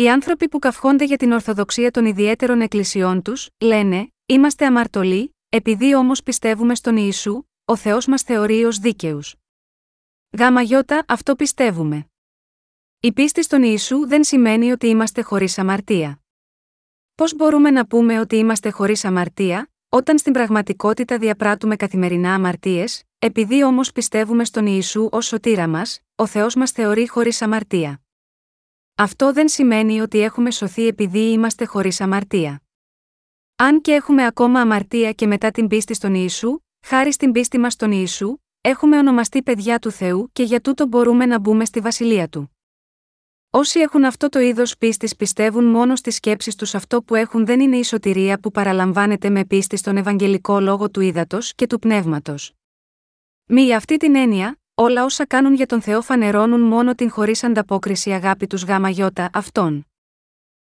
Οι 0.00 0.10
άνθρωποι 0.10 0.48
που 0.48 0.58
καυχόνται 0.58 1.04
για 1.04 1.16
την 1.16 1.32
Ορθοδοξία 1.32 1.90
των 1.90 2.04
ιδιαίτερων 2.04 2.60
εκκλησιών 2.60 3.22
τους, 3.22 3.48
λένε: 3.58 4.12
Είμαστε 4.26 4.66
αμαρτωλοί, 4.66 5.36
επειδή 5.48 5.94
όμως 5.94 6.22
πιστεύουμε 6.22 6.74
στον 6.74 6.96
Ιησού, 6.96 7.42
ο 7.64 7.76
Θεός 7.76 8.06
μας 8.06 8.22
θεωρεί 8.22 8.64
ως 8.64 8.78
δίκαιους. 8.78 9.34
Γάμα 10.38 10.62
γιώτα, 10.62 11.04
αυτό 11.08 11.36
πιστεύουμε. 11.36 12.10
Η 13.00 13.12
πίστη 13.12 13.42
στον 13.42 13.62
Ιησού 13.62 14.06
δεν 14.06 14.24
σημαίνει 14.24 14.70
ότι 14.70 14.86
είμαστε 14.86 15.22
χωρίς 15.22 15.58
αμαρτία. 15.58 16.20
Πώς 17.14 17.34
μπορούμε 17.34 17.70
να 17.70 17.86
πούμε 17.86 18.20
ότι 18.20 18.36
είμαστε 18.36 18.70
χωρίς 18.70 19.04
αμαρτία, 19.04 19.70
όταν 19.88 20.18
στην 20.18 20.32
πραγματικότητα 20.32 21.18
διαπράττουμε 21.18 21.76
καθημερινά 21.76 22.34
αμαρτίες, 22.34 23.02
επειδή 23.18 23.64
όμως 23.64 23.92
πιστεύουμε 23.92 24.44
στον 24.44 24.66
Ιησού 24.66 25.08
ως 25.12 25.26
σωτήρα 25.26 25.68
μας, 25.68 26.00
ο 26.14 26.26
Θεός 26.26 26.54
μας 26.54 26.70
θεωρεί 26.70 27.08
χωρίς 27.08 27.42
αμαρτία. 27.42 28.00
Αυτό 29.00 29.32
δεν 29.32 29.48
σημαίνει 29.48 30.00
ότι 30.00 30.20
έχουμε 30.20 30.50
σωθεί 30.50 30.86
επειδή 30.86 31.18
είμαστε 31.18 31.64
χωρίς 31.64 32.00
αμαρτία. 32.00 32.62
Αν 33.56 33.80
και 33.80 33.92
έχουμε 33.92 34.26
ακόμα 34.26 34.60
αμαρτία 34.60 35.12
και 35.12 35.26
μετά 35.26 35.50
την 35.50 35.66
πίστη 35.66 35.94
στον 35.94 36.14
Ιησού, 36.14 36.58
χάρη 36.86 37.12
στην 37.12 37.32
πίστη 37.32 37.58
μας 37.58 37.72
στον 37.72 37.92
Ιησού, 37.92 38.36
έχουμε 38.60 38.98
ονομαστεί 38.98 39.42
παιδιά 39.42 39.78
του 39.78 39.90
Θεού 39.90 40.28
και 40.32 40.42
για 40.42 40.60
τούτο 40.60 40.86
μπορούμε 40.86 41.26
να 41.26 41.38
μπούμε 41.38 41.64
στη 41.64 41.80
βασιλεία 41.80 42.28
του. 42.28 42.56
Όσοι 43.50 43.80
έχουν 43.80 44.04
αυτό 44.04 44.28
το 44.28 44.38
είδος 44.38 44.76
πίστης 44.78 45.16
πιστεύουν 45.16 45.64
μόνο 45.64 45.96
στις 45.96 46.14
σκέψεις 46.14 46.54
τους 46.54 46.74
αυτό 46.74 47.02
που 47.02 47.14
έχουν 47.14 47.46
δεν 47.46 47.60
είναι 47.60 47.76
η 47.76 47.84
σωτηρία 47.84 48.40
που 48.40 48.50
παραλαμβάνεται 48.50 49.30
με 49.30 49.44
πίστη 49.44 49.76
στον 49.76 49.96
Ευαγγελικό 49.96 50.60
λόγο 50.60 50.90
του 50.90 51.00
ύδατο 51.00 51.38
και 51.54 51.66
του 51.66 51.78
πνεύματος. 51.78 52.52
Μη 53.46 53.74
αυτή 53.74 53.96
την 53.96 54.16
έννοια, 54.16 54.60
όλα 54.80 55.04
όσα 55.04 55.26
κάνουν 55.26 55.54
για 55.54 55.66
τον 55.66 55.82
Θεό 55.82 56.00
φανερώνουν 56.02 56.60
μόνο 56.60 56.94
την 56.94 57.10
χωρίς 57.10 57.44
ανταπόκριση 57.44 58.10
αγάπη 58.12 58.46
τους 58.46 58.64
γάμα 58.64 58.88
γιώτα 58.90 59.30
αυτών. 59.32 59.86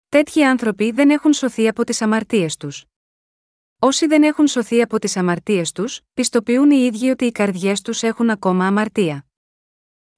Τέτοιοι 0.08 0.44
άνθρωποι 0.44 0.90
δεν 0.90 1.10
έχουν 1.10 1.32
σωθεί 1.32 1.68
από 1.68 1.84
τις 1.84 2.02
αμαρτίες 2.02 2.56
τους. 2.56 2.84
Όσοι 3.78 4.06
δεν 4.06 4.22
έχουν 4.22 4.46
σωθεί 4.46 4.82
από 4.82 4.98
τις 4.98 5.16
αμαρτίες 5.16 5.72
τους, 5.72 6.00
πιστοποιούν 6.14 6.70
οι 6.70 6.84
ίδιοι 6.92 7.10
ότι 7.10 7.24
οι 7.24 7.32
καρδιές 7.32 7.80
τους 7.80 8.02
έχουν 8.02 8.30
ακόμα 8.30 8.66
αμαρτία. 8.66 9.26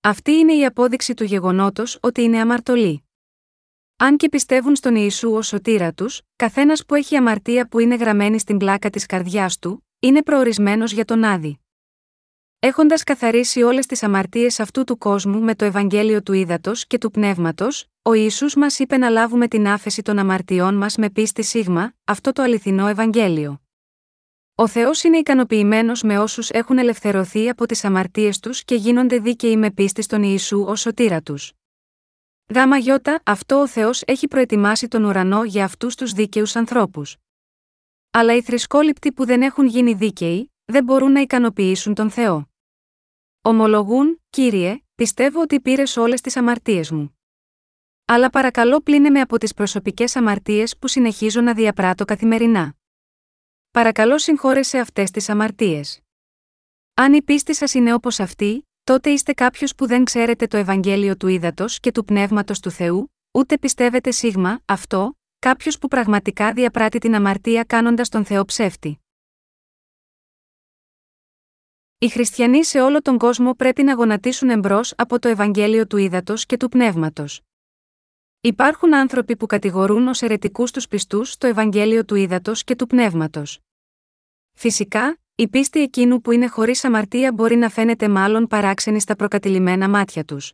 Αυτή 0.00 0.32
είναι 0.32 0.54
η 0.54 0.64
απόδειξη 0.64 1.14
του 1.14 1.24
γεγονότος 1.24 1.98
ότι 2.02 2.22
είναι 2.22 2.40
αμαρτωλοί. 2.40 3.04
Αν 3.96 4.16
και 4.16 4.28
πιστεύουν 4.28 4.76
στον 4.76 4.94
Ιησού 4.94 5.32
ως 5.32 5.46
σωτήρα 5.46 5.92
τους, 5.92 6.22
καθένας 6.36 6.84
που 6.84 6.94
έχει 6.94 7.16
αμαρτία 7.16 7.68
που 7.68 7.78
είναι 7.78 7.94
γραμμένη 7.94 8.38
στην 8.38 8.56
πλάκα 8.56 8.90
της 8.90 9.06
καρδιάς 9.06 9.58
του, 9.58 9.86
είναι 9.98 10.22
προορισμένος 10.22 10.92
για 10.92 11.04
τον 11.04 11.24
άδη. 11.24 11.60
Έχοντας 12.62 13.04
καθαρίσει 13.04 13.62
όλες 13.62 13.86
τις 13.86 14.02
αμαρτίες 14.02 14.60
αυτού 14.60 14.84
του 14.84 14.98
κόσμου 14.98 15.40
με 15.40 15.54
το 15.54 15.64
Ευαγγέλιο 15.64 16.22
του 16.22 16.32
Ήδατος 16.32 16.86
και 16.86 16.98
του 16.98 17.10
Πνεύματος, 17.10 17.86
ο 18.02 18.12
Ιησούς 18.12 18.54
μας 18.54 18.78
είπε 18.78 18.96
να 18.96 19.08
λάβουμε 19.08 19.48
την 19.48 19.68
άφεση 19.68 20.02
των 20.02 20.18
αμαρτιών 20.18 20.74
μας 20.74 20.96
με 20.96 21.10
πίστη 21.10 21.42
σίγμα, 21.42 21.92
αυτό 22.04 22.32
το 22.32 22.42
αληθινό 22.42 22.86
Ευαγγέλιο. 22.86 23.60
Ο 24.54 24.66
Θεός 24.66 25.02
είναι 25.02 25.18
ικανοποιημένος 25.18 26.02
με 26.02 26.18
όσους 26.18 26.50
έχουν 26.50 26.78
ελευθερωθεί 26.78 27.48
από 27.48 27.66
τις 27.66 27.84
αμαρτίες 27.84 28.38
τους 28.38 28.64
και 28.64 28.74
γίνονται 28.74 29.18
δίκαιοι 29.18 29.56
με 29.56 29.70
πίστη 29.70 30.02
στον 30.02 30.22
Ιησού 30.22 30.64
ως 30.68 30.80
σωτήρα 30.80 31.22
τους. 31.22 31.52
Γάμα 32.54 32.76
γιώτα, 32.76 33.20
αυτό 33.24 33.60
ο 33.60 33.66
Θεός 33.66 34.02
έχει 34.06 34.28
προετοιμάσει 34.28 34.88
τον 34.88 35.04
ουρανό 35.04 35.44
για 35.44 35.64
αυτούς 35.64 35.94
τους 35.94 36.12
δίκαιους 36.12 36.56
ανθρώπους. 36.56 37.16
Αλλά 38.10 38.34
οι 38.36 38.42
θρησκόληπτοι 38.42 39.12
που 39.12 39.24
δεν 39.26 39.42
έχουν 39.42 39.66
γίνει 39.66 39.92
δίκαιοι, 39.92 40.52
δεν 40.64 40.84
μπορούν 40.84 41.12
να 41.12 41.20
ικανοποιήσουν 41.20 41.94
τον 41.94 42.10
Θεό. 42.10 42.49
Ομολογούν, 43.42 44.22
κύριε, 44.30 44.82
πιστεύω 44.94 45.40
ότι 45.40 45.60
πήρες 45.60 45.96
όλες 45.96 46.20
τις 46.20 46.36
αμαρτίες 46.36 46.90
μου. 46.90 47.18
Αλλά 48.04 48.30
παρακαλώ 48.30 48.80
πλύνε 48.80 49.10
με 49.10 49.20
από 49.20 49.38
τις 49.38 49.54
προσωπικές 49.54 50.16
αμαρτίες 50.16 50.76
που 50.78 50.88
συνεχίζω 50.88 51.40
να 51.40 51.54
διαπράττω 51.54 52.04
καθημερινά. 52.04 52.74
Παρακαλώ 53.70 54.18
συγχώρεσε 54.18 54.78
αυτές 54.78 55.10
τις 55.10 55.28
αμαρτίες. 55.28 56.00
Αν 56.94 57.12
η 57.12 57.22
πίστη 57.22 57.54
σας 57.54 57.74
είναι 57.74 57.94
όπως 57.94 58.20
αυτή, 58.20 58.68
τότε 58.84 59.10
είστε 59.10 59.32
κάποιος 59.32 59.74
που 59.74 59.86
δεν 59.86 60.04
ξέρετε 60.04 60.46
το 60.46 60.56
Ευαγγέλιο 60.56 61.16
του 61.16 61.28
ύδατο 61.28 61.64
και 61.80 61.92
του 61.92 62.04
πνεύματος 62.04 62.60
του 62.60 62.70
Θεού, 62.70 63.12
ούτε 63.30 63.58
πιστεύετε 63.58 64.10
σίγμα, 64.10 64.60
αυτό, 64.64 65.18
κάποιος 65.38 65.78
που 65.78 65.88
πραγματικά 65.88 66.52
διαπράττει 66.52 66.98
την 66.98 67.14
αμαρτία 67.14 67.64
κάνοντας 67.64 68.08
τον 68.08 68.24
Θεό 68.24 68.44
ψεύτη. 68.44 69.00
Οι 72.02 72.08
χριστιανοί 72.08 72.64
σε 72.64 72.80
όλο 72.80 73.02
τον 73.02 73.18
κόσμο 73.18 73.54
πρέπει 73.54 73.82
να 73.82 73.94
γονατίσουν 73.94 74.50
εμπρός 74.50 74.92
από 74.96 75.18
το 75.18 75.28
Ευαγγέλιο 75.28 75.86
του 75.86 75.96
ύδατο 75.96 76.34
και 76.36 76.56
του 76.56 76.68
πνεύματος. 76.68 77.40
Υπάρχουν 78.40 78.94
άνθρωποι 78.94 79.36
που 79.36 79.46
κατηγορούν 79.46 80.08
ως 80.08 80.22
αιρετικούς 80.22 80.70
τους 80.70 80.88
πιστούς 80.88 81.36
το 81.36 81.46
Ευαγγέλιο 81.46 82.04
του 82.04 82.14
ύδατο 82.14 82.52
και 82.54 82.76
του 82.76 82.86
πνεύματος. 82.86 83.58
Φυσικά, 84.52 85.18
η 85.34 85.48
πίστη 85.48 85.80
εκείνου 85.80 86.20
που 86.20 86.32
είναι 86.32 86.46
χωρίς 86.48 86.84
αμαρτία 86.84 87.32
μπορεί 87.32 87.56
να 87.56 87.68
φαίνεται 87.68 88.08
μάλλον 88.08 88.46
παράξενη 88.46 89.00
στα 89.00 89.16
προκατηλημένα 89.16 89.88
μάτια 89.88 90.24
τους. 90.24 90.52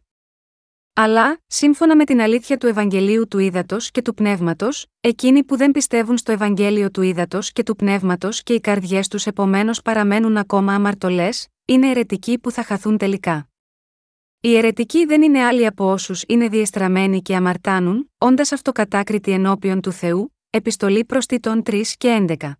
Αλλά, 0.99 1.41
σύμφωνα 1.47 1.97
με 1.97 2.05
την 2.05 2.21
αλήθεια 2.21 2.57
του 2.57 2.67
Ευαγγελίου 2.67 3.29
του 3.29 3.39
Ήδατος 3.39 3.91
και 3.91 4.03
του 4.03 4.15
Πνεύματος, 4.15 4.87
εκείνοι 5.01 5.45
που 5.45 5.57
δεν 5.57 5.71
πιστεύουν 5.71 6.17
στο 6.17 6.33
Ευαγγέλιο 6.33 6.91
του 6.91 7.03
Ήδατος 7.03 7.53
και 7.53 7.63
του 7.63 7.77
Πνεύματος 7.77 8.43
και 8.43 8.53
οι 8.53 8.61
καρδιές 8.61 9.09
τους 9.09 9.27
επομένως 9.27 9.83
παραμένουν 9.83 10.37
ακόμα 10.37 10.75
αμαρτωλές, 10.75 11.49
είναι 11.65 11.91
αιρετικοί 11.91 12.39
που 12.39 12.51
θα 12.51 12.63
χαθούν 12.63 12.99
τελικά. 12.99 13.49
Οι 14.41 14.57
αιρετικοί 14.57 15.05
δεν 15.05 15.23
είναι 15.23 15.45
άλλοι 15.45 15.67
από 15.67 15.91
όσους 15.91 16.25
είναι 16.27 16.49
διεστραμμένοι 16.49 17.23
και 17.23 17.37
αμαρτάνουν, 17.37 18.11
όντας 18.19 18.53
αυτοκατάκριτοι 18.53 19.31
ενώπιον 19.31 19.81
του 19.81 19.93
Θεού, 19.93 20.37
επιστολή 20.51 21.05
προς 21.05 21.27
Τιτών 21.27 21.63
3 21.67 21.83
και 21.99 22.27
11. 22.41 22.53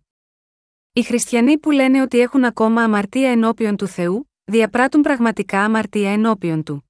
Οι 0.93 1.03
χριστιανοί 1.03 1.57
που 1.57 1.71
λένε 1.71 2.01
ότι 2.01 2.19
έχουν 2.19 2.43
ακόμα 2.43 2.81
αμαρτία 2.83 3.31
ενώπιον 3.31 3.75
του 3.75 3.87
Θεού, 3.87 4.31
διαπράττουν 4.43 5.01
πραγματικά 5.01 5.63
αμαρτία 5.63 6.11
ενώπιον 6.11 6.63
του. 6.63 6.86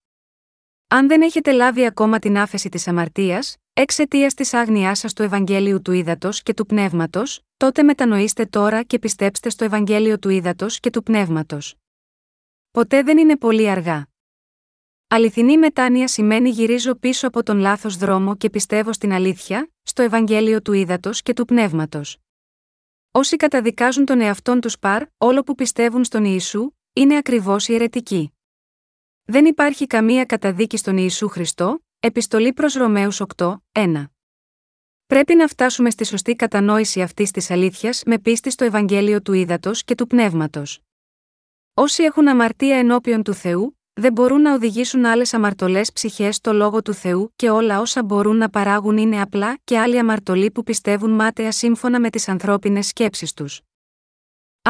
Αν 0.89 1.07
δεν 1.07 1.21
έχετε 1.21 1.51
λάβει 1.51 1.85
ακόμα 1.85 2.19
την 2.19 2.37
άφεση 2.37 2.69
της 2.69 2.87
αμαρτίας, 2.87 3.55
εξαιτία 3.73 4.27
της 4.27 4.53
άγνοιά 4.53 4.95
σας 4.95 5.13
του 5.13 5.23
Ευαγγέλιου 5.23 5.81
του 5.81 5.91
Ήδατος 5.91 6.43
και 6.43 6.53
του 6.53 6.65
Πνεύματος, 6.65 7.41
τότε 7.57 7.83
μετανοήστε 7.83 8.45
τώρα 8.45 8.83
και 8.83 8.99
πιστέψτε 8.99 9.49
στο 9.49 9.65
Ευαγγέλιο 9.65 10.19
του 10.19 10.29
Ήδατος 10.29 10.79
και 10.79 10.89
του 10.89 11.03
Πνεύματος. 11.03 11.75
Ποτέ 12.71 13.03
δεν 13.03 13.17
είναι 13.17 13.37
πολύ 13.37 13.69
αργά. 13.69 14.07
Αληθινή 15.07 15.57
μετάνοια 15.57 16.07
σημαίνει 16.07 16.49
γυρίζω 16.49 16.95
πίσω 16.95 17.27
από 17.27 17.43
τον 17.43 17.57
λάθος 17.57 17.97
δρόμο 17.97 18.35
και 18.35 18.49
πιστεύω 18.49 18.93
στην 18.93 19.11
αλήθεια, 19.11 19.71
στο 19.81 20.01
Ευαγγέλιο 20.01 20.61
του 20.61 20.73
Ήδατος 20.73 21.21
και 21.21 21.33
του 21.33 21.45
Πνεύματος. 21.45 22.17
Όσοι 23.11 23.35
καταδικάζουν 23.35 24.05
τον 24.05 24.21
εαυτόν 24.21 24.61
τους 24.61 24.79
παρ, 24.79 25.03
όλο 25.17 25.43
που 25.43 25.55
πιστεύουν 25.55 26.03
στον 26.03 26.25
Ιησού, 26.25 26.71
είναι 26.93 27.17
ακριβώς 27.17 27.67
οι 27.67 27.73
αιρετικοί. 27.73 28.36
Δεν 29.29 29.45
υπάρχει 29.45 29.87
καμία 29.87 30.25
καταδίκη 30.25 30.77
στον 30.77 30.97
Ιησού 30.97 31.27
Χριστό, 31.27 31.79
επιστολή 31.99 32.53
προς 32.53 32.73
Ρωμαίους 32.73 33.21
8, 33.35 33.55
1. 33.71 34.03
Πρέπει 35.05 35.35
να 35.35 35.47
φτάσουμε 35.47 35.89
στη 35.89 36.05
σωστή 36.05 36.35
κατανόηση 36.35 37.01
αυτής 37.01 37.31
της 37.31 37.51
αλήθειας 37.51 38.03
με 38.05 38.19
πίστη 38.19 38.51
στο 38.51 38.65
Ευαγγέλιο 38.65 39.21
του 39.21 39.33
Ήδατος 39.33 39.83
και 39.83 39.95
του 39.95 40.07
Πνεύματος. 40.07 40.79
Όσοι 41.73 42.03
έχουν 42.03 42.27
αμαρτία 42.27 42.77
ενώπιον 42.77 43.23
του 43.23 43.33
Θεού, 43.33 43.79
δεν 43.93 44.11
μπορούν 44.11 44.41
να 44.41 44.53
οδηγήσουν 44.53 45.05
άλλες 45.05 45.33
αμαρτωλές 45.33 45.91
ψυχές 45.91 46.35
στο 46.35 46.53
λόγο 46.53 46.81
του 46.81 46.93
Θεού 46.93 47.33
και 47.35 47.49
όλα 47.49 47.79
όσα 47.79 48.03
μπορούν 48.03 48.37
να 48.37 48.49
παράγουν 48.49 48.97
είναι 48.97 49.21
απλά 49.21 49.57
και 49.63 49.79
άλλοι 49.79 49.99
αμαρτωλοί 49.99 50.51
που 50.51 50.63
πιστεύουν 50.63 51.11
μάταια 51.11 51.51
σύμφωνα 51.51 51.99
με 51.99 52.09
τις 52.09 52.27
ανθρώπινες 52.27 52.87
σκέψεις 52.87 53.33
τους. 53.33 53.61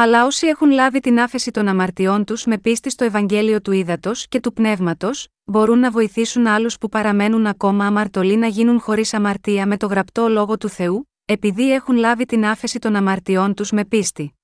Αλλά 0.00 0.26
όσοι 0.26 0.46
έχουν 0.46 0.70
λάβει 0.70 1.00
την 1.00 1.20
άφεση 1.20 1.50
των 1.50 1.68
αμαρτιών 1.68 2.24
τους 2.24 2.44
με 2.44 2.58
πίστη 2.58 2.90
στο 2.90 3.04
Ευαγγέλιο 3.04 3.60
του 3.60 3.72
Ήδατος 3.72 4.28
και 4.28 4.40
του 4.40 4.52
Πνεύματος, 4.52 5.28
μπορούν 5.44 5.78
να 5.78 5.90
βοηθήσουν 5.90 6.46
άλλους 6.46 6.78
που 6.78 6.88
παραμένουν 6.88 7.46
ακόμα 7.46 7.86
αμαρτωλοί 7.86 8.36
να 8.36 8.46
γίνουν 8.46 8.80
χωρίς 8.80 9.14
αμαρτία 9.14 9.66
με 9.66 9.76
το 9.76 9.86
γραπτό 9.86 10.28
λόγο 10.28 10.58
του 10.58 10.68
Θεού, 10.68 11.08
επειδή 11.24 11.72
έχουν 11.72 11.96
λάβει 11.96 12.24
την 12.24 12.44
άφεση 12.44 12.78
των 12.78 12.96
αμαρτιών 12.96 13.54
τους 13.54 13.70
με 13.70 13.84
πίστη. 13.84 14.34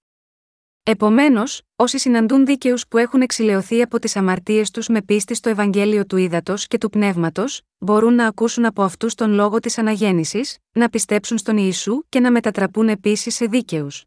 Επομένως, 0.83 1.63
όσοι 1.77 1.99
συναντούν 1.99 2.47
δίκαιους 2.47 2.89
που 2.89 2.99
έχουν 2.99 3.21
εξηλαιωθεί 3.21 3.83
από 3.83 3.99
τις 3.99 4.17
αμαρτίες 4.17 4.71
τους 4.71 4.89
με 4.89 5.03
πίστη 5.03 5.35
στο 5.35 5.49
Ευαγγέλιο 5.49 6.07
του 6.07 6.17
Ήδατος 6.17 6.67
και 6.67 6.79
του 6.79 6.91
Πνεύματος, 6.91 7.61
μπορούν 7.79 8.15
να 8.15 8.27
ακούσουν 8.27 8.65
από 8.65 8.83
αυτούς 8.83 9.15
τον 9.15 9.33
λόγο 9.33 9.61
της 9.61 9.79
αναγέννησης, 9.79 10.59
να 10.73 10.89
πιστέψουν 10.89 11.39
στον 11.39 11.57
Ιησού 11.57 12.03
και 12.09 12.21
να 12.21 12.31
μετατραπούν 12.31 12.89
επίσης 12.89 13.35
σε 13.35 13.47
δίκαιους. 13.47 14.05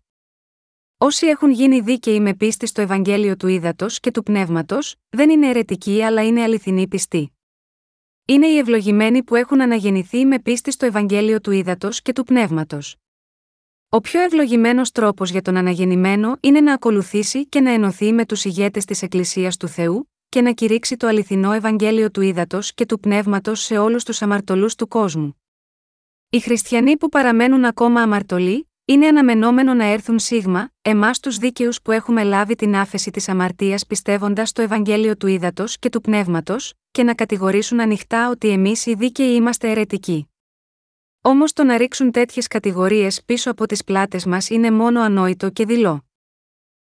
Όσοι 1.00 1.28
έχουν 1.28 1.52
γίνει 1.52 1.80
δίκαιοι 1.80 2.20
με 2.20 2.34
πίστη 2.34 2.66
στο 2.68 2.82
Ευαγγέλιο 2.82 3.36
του 3.38 3.48
Ήδατος 3.48 4.00
και 4.00 4.12
του 4.12 4.24
Πνεύματος, 4.24 4.96
δεν 5.10 5.30
είναι 5.30 5.48
αιρετικοί 5.48 6.04
αλλά 6.04 6.26
είναι 6.26 6.42
αληθινοί 6.42 6.88
πιστοί. 6.88 7.32
Είναι 8.26 8.48
οι 8.48 8.58
ευλογημένοι 8.58 9.24
που 9.24 9.36
έχουν 9.36 9.62
αναγεννηθεί 9.62 10.26
με 10.26 10.40
πίστη 10.40 10.72
στο 10.72 10.86
Ευαγγέλιο 10.86 11.42
του 11.42 11.52
Ήδατος 11.52 12.02
και 12.02 12.14
του 12.14 12.24
Πνεύματος. 12.24 12.96
Ο 13.90 14.00
πιο 14.02 14.22
ευλογημένος 14.22 14.92
τρόπος 14.92 15.30
για 15.30 15.42
τον 15.42 15.58
αναγεννημένο 15.58 16.38
είναι 16.40 16.62
να 16.62 16.74
ακολουθήσει 16.74 17.48
και 17.48 17.62
να 17.62 17.72
ενωθεί 17.72 18.14
με 18.14 18.26
τους 18.26 18.46
ηγέτες 18.46 18.86
της 18.86 19.02
Εκκλησίας 19.02 19.58
του 19.58 19.68
Θεού, 19.68 20.12
και 20.30 20.42
να 20.42 20.52
κηρύξει 20.52 20.98
το 20.98 21.08
αληθινό 21.08 21.52
Ευαγγέλιο 21.52 22.12
του 22.12 22.22
Ήδατος 22.22 22.74
και 22.74 22.86
του 22.86 23.00
Πνεύματος 23.00 23.62
σε 23.62 23.78
όλους 23.78 24.04
τους 24.04 24.22
αμαρτωλούς 24.22 24.76
του 24.76 24.88
κόσμου. 24.88 25.42
Οι 26.30 26.40
χριστιανοί 26.40 26.98
που 26.98 27.10
παραμένουν 27.10 27.66
ακόμα 27.66 28.02
αμαρτωλοί, 28.02 28.67
είναι 28.90 29.08
αναμενόμενο 29.08 29.74
να 29.74 29.86
έρθουν 29.86 30.20
σίγμα, 30.20 30.72
εμάς 30.82 31.20
τους 31.20 31.38
δίκαιους 31.38 31.82
που 31.82 31.92
έχουμε 31.92 32.24
λάβει 32.24 32.56
την 32.56 32.76
άφεση 32.76 33.12
της 33.12 33.30
αμαρτίας 33.30 33.86
πιστεύοντας 33.86 34.50
στο 34.50 34.62
Ευαγγέλιο 34.62 35.18
του 35.18 35.28
Ήδατος 35.28 35.80
και 35.80 35.90
του 35.90 36.02
Πνεύματος, 36.02 36.74
και 36.92 37.04
να 37.04 37.14
κατηγορήσουν 37.16 37.80
ανοιχτά 37.80 38.30
ότι 38.30 38.50
εμείς 38.50 38.86
οι 38.86 38.94
δίκαιοι 38.94 39.36
είμαστε 39.36 39.70
αιρετικοί. 39.70 40.30
Όμως 41.22 41.54
το 41.54 41.64
να 41.64 41.78
ρίξουν 41.78 42.12
τέτοιες 42.12 42.48
κατηγορίες 42.48 43.24
πίσω 43.26 43.52
από 43.52 43.66
τις 43.66 43.84
πλάτες 43.84 44.26
μας 44.26 44.50
είναι 44.50 44.72
μόνο 44.72 45.02
ανόητο 45.02 45.50
και 45.50 45.66
δειλό. 45.66 46.06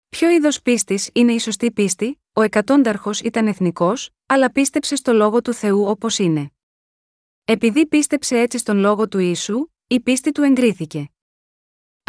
Ποιο 0.09 0.29
είδος 0.29 0.61
πίστης 0.61 1.09
είναι 1.13 1.33
η 1.33 1.39
σωστή 1.39 1.71
πίστη, 1.71 2.21
ο 2.33 2.41
εκατόνταρχος 2.41 3.19
ήταν 3.19 3.47
εθνικός, 3.47 4.09
αλλά 4.25 4.51
πίστεψε 4.51 4.95
στο 4.95 5.13
λόγο 5.13 5.41
του 5.41 5.53
Θεού 5.53 5.85
όπως 5.85 6.19
είναι. 6.19 6.51
Επειδή 7.45 7.85
πίστεψε 7.85 8.39
έτσι 8.39 8.57
στον 8.57 8.77
λόγο 8.77 9.07
του 9.07 9.19
Ιησού, 9.19 9.71
η 9.87 9.99
πίστη 9.99 10.31
του 10.31 10.41
εγκρίθηκε. 10.41 11.05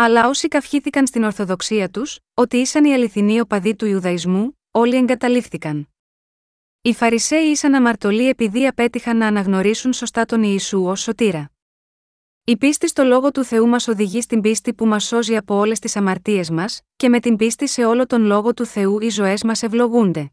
Αλλά 0.05 0.29
όσοι 0.29 0.49
καυχήθηκαν 0.49 1.07
στην 1.07 1.23
Ορθοδοξία 1.23 1.91
τους, 1.91 2.19
ότι 2.35 2.57
ήσαν 2.57 2.85
οι 2.85 2.95
αληθινοί 2.95 3.41
οπαδοί 3.41 3.77
του 3.77 3.87
Ιουδαϊσμού, 3.87 4.59
όλοι 4.71 4.97
εγκαταλείφθηκαν. 4.97 5.88
Οι 6.83 6.93
Φαρισαίοι 6.93 7.51
ήσαν 7.51 7.75
αμαρτωλοί 7.75 8.29
επειδή 8.29 8.67
απέτυχαν 8.67 9.17
να 9.17 9.27
αναγνωρίσουν 9.27 9.93
σωστά 9.93 10.25
τον 10.25 10.43
Ιησού 10.43 10.85
ως 10.85 11.01
σωτήρα. 11.01 11.51
Η 12.45 12.57
πίστη 12.57 12.88
στο 12.88 13.05
λόγο 13.05 13.31
του 13.31 13.45
Θεού 13.45 13.67
μας 13.67 13.88
οδηγεί 13.88 14.21
στην 14.21 14.41
πίστη 14.41 14.75
που 14.75 14.87
μας 14.87 15.05
σώζει 15.05 15.37
από 15.37 15.55
όλες 15.55 15.79
τις 15.79 15.97
αμαρτίες 15.97 16.51
μας, 16.51 16.81
και 16.97 17.09
με 17.09 17.21
την 17.21 17.37
πίστη 17.37 17.69
σε 17.69 17.85
όλο 17.85 18.07
τον 18.07 18.23
λόγο 18.25 18.55
του 18.55 18.67
Θεού 18.67 19.01
οι 19.01 19.09
ζωές 19.09 19.43
μας 19.43 19.62
ευλογούνται. 19.62 20.33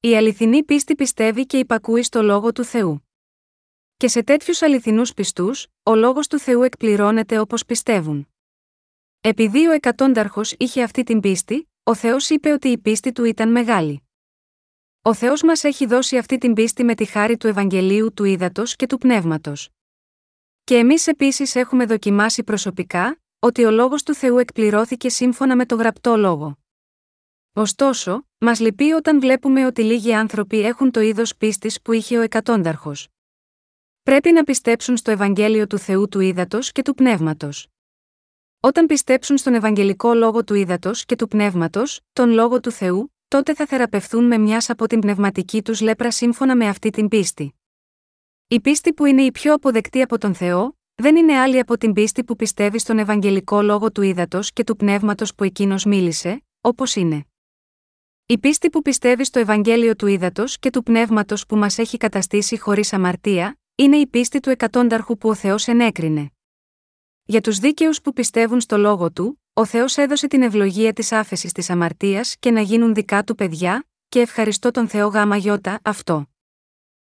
Η 0.00 0.16
αληθινή 0.16 0.64
πίστη 0.64 0.94
πιστεύει 0.94 1.46
και 1.46 1.58
υπακούει 1.58 2.02
στο 2.02 2.22
λόγο 2.22 2.52
του 2.52 2.64
Θεού. 2.64 3.08
Και 3.96 4.08
σε 4.08 4.22
τέτοιους 4.22 4.62
αληθινούς 4.62 5.14
πιστούς, 5.14 5.66
ο 5.82 5.94
λόγος 5.94 6.26
του 6.26 6.38
Θεού 6.38 6.62
εκπληρώνεται 6.62 7.38
όπως 7.38 7.64
πιστεύουν. 7.64 8.28
Επειδή 9.28 9.66
ο 9.66 9.70
εκατόνταρχος 9.70 10.54
είχε 10.58 10.82
αυτή 10.82 11.02
την 11.02 11.20
πίστη, 11.20 11.70
ο 11.82 11.94
Θεός 11.94 12.30
είπε 12.30 12.50
ότι 12.50 12.68
η 12.68 12.78
πίστη 12.78 13.12
του 13.12 13.24
ήταν 13.24 13.50
μεγάλη. 13.50 14.02
Ο 15.02 15.14
Θεός 15.14 15.42
μας 15.42 15.64
έχει 15.64 15.86
δώσει 15.86 16.16
αυτή 16.16 16.38
την 16.38 16.52
πίστη 16.52 16.84
με 16.84 16.94
τη 16.94 17.04
χάρη 17.04 17.36
του 17.36 17.46
Ευαγγελίου 17.46 18.12
του 18.12 18.24
Ήδατος 18.24 18.76
και 18.76 18.86
του 18.86 18.98
Πνεύματος. 18.98 19.68
Και 20.64 20.76
εμείς 20.76 21.06
επίσης 21.06 21.54
έχουμε 21.54 21.86
δοκιμάσει 21.86 22.44
προσωπικά, 22.44 23.20
ότι 23.38 23.64
ο 23.64 23.70
λόγος 23.70 24.02
του 24.02 24.14
Θεού 24.14 24.38
εκπληρώθηκε 24.38 25.08
σύμφωνα 25.08 25.56
με 25.56 25.66
το 25.66 25.74
γραπτό 25.74 26.16
λόγο. 26.16 26.58
Ωστόσο, 27.52 28.26
μας 28.38 28.60
λυπεί 28.60 28.92
όταν 28.92 29.20
βλέπουμε 29.20 29.66
ότι 29.66 29.82
λίγοι 29.82 30.14
άνθρωποι 30.14 30.60
έχουν 30.60 30.90
το 30.90 31.00
είδος 31.00 31.36
πίστης 31.36 31.82
που 31.82 31.92
είχε 31.92 32.18
ο 32.18 32.20
εκατόνταρχος. 32.20 33.08
Πρέπει 34.02 34.32
να 34.32 34.44
πιστέψουν 34.44 34.96
στο 34.96 35.10
Ευαγγέλιο 35.10 35.66
του 35.66 35.78
Θεού 35.78 36.08
του 36.08 36.20
Ήδατος 36.20 36.72
και 36.72 36.82
του 36.82 36.94
Πνεύματος. 36.94 37.68
Όταν 38.66 38.86
πιστέψουν 38.86 39.36
στον 39.36 39.54
Ευαγγελικό 39.54 40.14
λόγο 40.14 40.44
του 40.44 40.54
Ήδατο 40.54 40.90
και 41.06 41.16
του 41.16 41.28
Πνεύματος, 41.28 42.00
τον 42.12 42.30
λόγο 42.30 42.60
του 42.60 42.70
Θεού, 42.70 43.14
τότε 43.28 43.54
θα 43.54 43.66
θεραπευθούν 43.66 44.24
με 44.24 44.38
μιας 44.38 44.70
από 44.70 44.86
την 44.86 45.00
πνευματική 45.00 45.62
τους 45.62 45.80
λέπρα 45.80 46.10
σύμφωνα 46.10 46.56
με 46.56 46.68
αυτή 46.68 46.90
την 46.90 47.08
πίστη. 47.08 47.54
Η 48.48 48.60
πίστη 48.60 48.92
που 48.92 49.04
είναι 49.04 49.22
η 49.22 49.30
πιο 49.30 49.54
αποδεκτή 49.54 50.02
από 50.02 50.18
τον 50.18 50.34
Θεό, 50.34 50.78
δεν 50.94 51.16
είναι 51.16 51.38
άλλη 51.38 51.58
από 51.58 51.78
την 51.78 51.92
πίστη 51.92 52.24
που 52.24 52.36
πιστεύει 52.36 52.78
στον 52.78 52.98
Ευαγγελικό 52.98 53.62
λόγο 53.62 53.92
του 53.92 54.02
Ήδατο 54.02 54.40
και 54.42 54.64
του 54.64 54.76
Πνεύματος 54.76 55.34
που 55.34 55.44
εκείνος 55.44 55.84
μίλησε, 55.84 56.44
όπως 56.60 56.94
είναι. 56.94 57.26
Η 58.26 58.38
πίστη 58.38 58.70
που 58.70 58.82
πιστεύει 58.82 59.24
στο 59.24 59.38
Ευαγγέλιο 59.38 59.96
του 59.96 60.06
Ήδατο 60.06 60.44
και 60.60 60.70
του 60.70 60.82
Πνεύματος 60.82 61.46
που 61.46 61.56
μας 61.56 61.78
έχει 61.78 61.96
καταστήσει 61.96 62.58
χωρίς 62.58 62.92
αμαρτία, 62.92 63.58
είναι 63.74 63.96
η 63.96 64.06
πίστη 64.06 64.40
του 64.40 64.50
εκατόνταρχου 64.50 65.18
που 65.18 65.28
ο 65.28 65.34
Θεός 65.34 65.68
ενέκρινε. 65.68 66.30
Για 67.28 67.40
τους 67.40 67.58
δίκαιους 67.58 68.00
που 68.00 68.12
πιστεύουν 68.12 68.60
στο 68.60 68.78
λόγο 68.78 69.12
του, 69.12 69.40
ο 69.52 69.64
Θεός 69.64 69.96
έδωσε 69.96 70.26
την 70.26 70.42
ευλογία 70.42 70.92
της 70.92 71.12
άφεσης 71.12 71.52
της 71.52 71.70
αμαρτίας 71.70 72.36
και 72.38 72.50
να 72.50 72.60
γίνουν 72.60 72.94
δικά 72.94 73.24
του 73.24 73.34
παιδιά, 73.34 73.86
και 74.08 74.20
ευχαριστώ 74.20 74.70
τον 74.70 74.88
Θεό 74.88 75.08
γάμα 75.08 75.36
γιώτα 75.36 75.80
αυτό. 75.82 76.26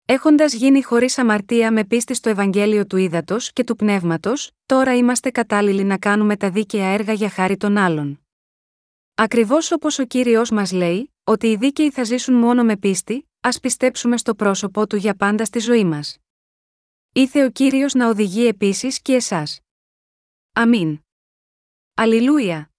Έχοντας 0.04 0.52
γίνει 0.52 0.82
χωρίς 0.82 1.18
αμαρτία 1.18 1.72
με 1.72 1.84
πίστη 1.84 2.14
στο 2.14 2.28
Ευαγγέλιο 2.28 2.86
του 2.86 2.96
Ήδατος 2.96 3.52
και 3.52 3.64
του 3.64 3.76
Πνεύματος, 3.76 4.50
τώρα 4.66 4.96
είμαστε 4.96 5.30
κατάλληλοι 5.30 5.84
να 5.84 5.98
κάνουμε 5.98 6.36
τα 6.36 6.50
δίκαια 6.50 6.86
έργα 6.86 7.12
για 7.12 7.28
χάρη 7.28 7.56
των 7.56 7.76
άλλων. 7.76 8.20
Ακριβώς 9.14 9.72
όπως 9.72 9.98
ο 9.98 10.04
κύριος 10.04 10.50
μας 10.50 10.72
λέει, 10.72 11.12
ότι 11.24 11.46
οι 11.46 11.56
δίκαιοι 11.56 11.90
θα 11.90 12.04
ζήσουν 12.04 12.34
μόνο 12.34 12.64
με 12.64 12.76
πίστη, 12.76 13.28
ας 13.40 13.60
πιστέψουμε 13.60 14.16
στο 14.16 14.34
πρόσωπό 14.34 14.86
του 14.86 14.96
για 14.96 15.14
πάντα 15.14 15.44
στη 15.44 15.58
ζωή 15.58 15.84
μας. 15.84 16.18
Ήθε 17.12 17.44
ο 17.44 17.50
κύριος 17.50 17.94
να 17.94 18.08
οδηγεί 18.08 18.46
επίσης 18.46 19.02
και 19.02 19.14
εσάς. 19.14 19.60
Αμήν. 20.60 20.98
Αλληλούια. 21.94 22.70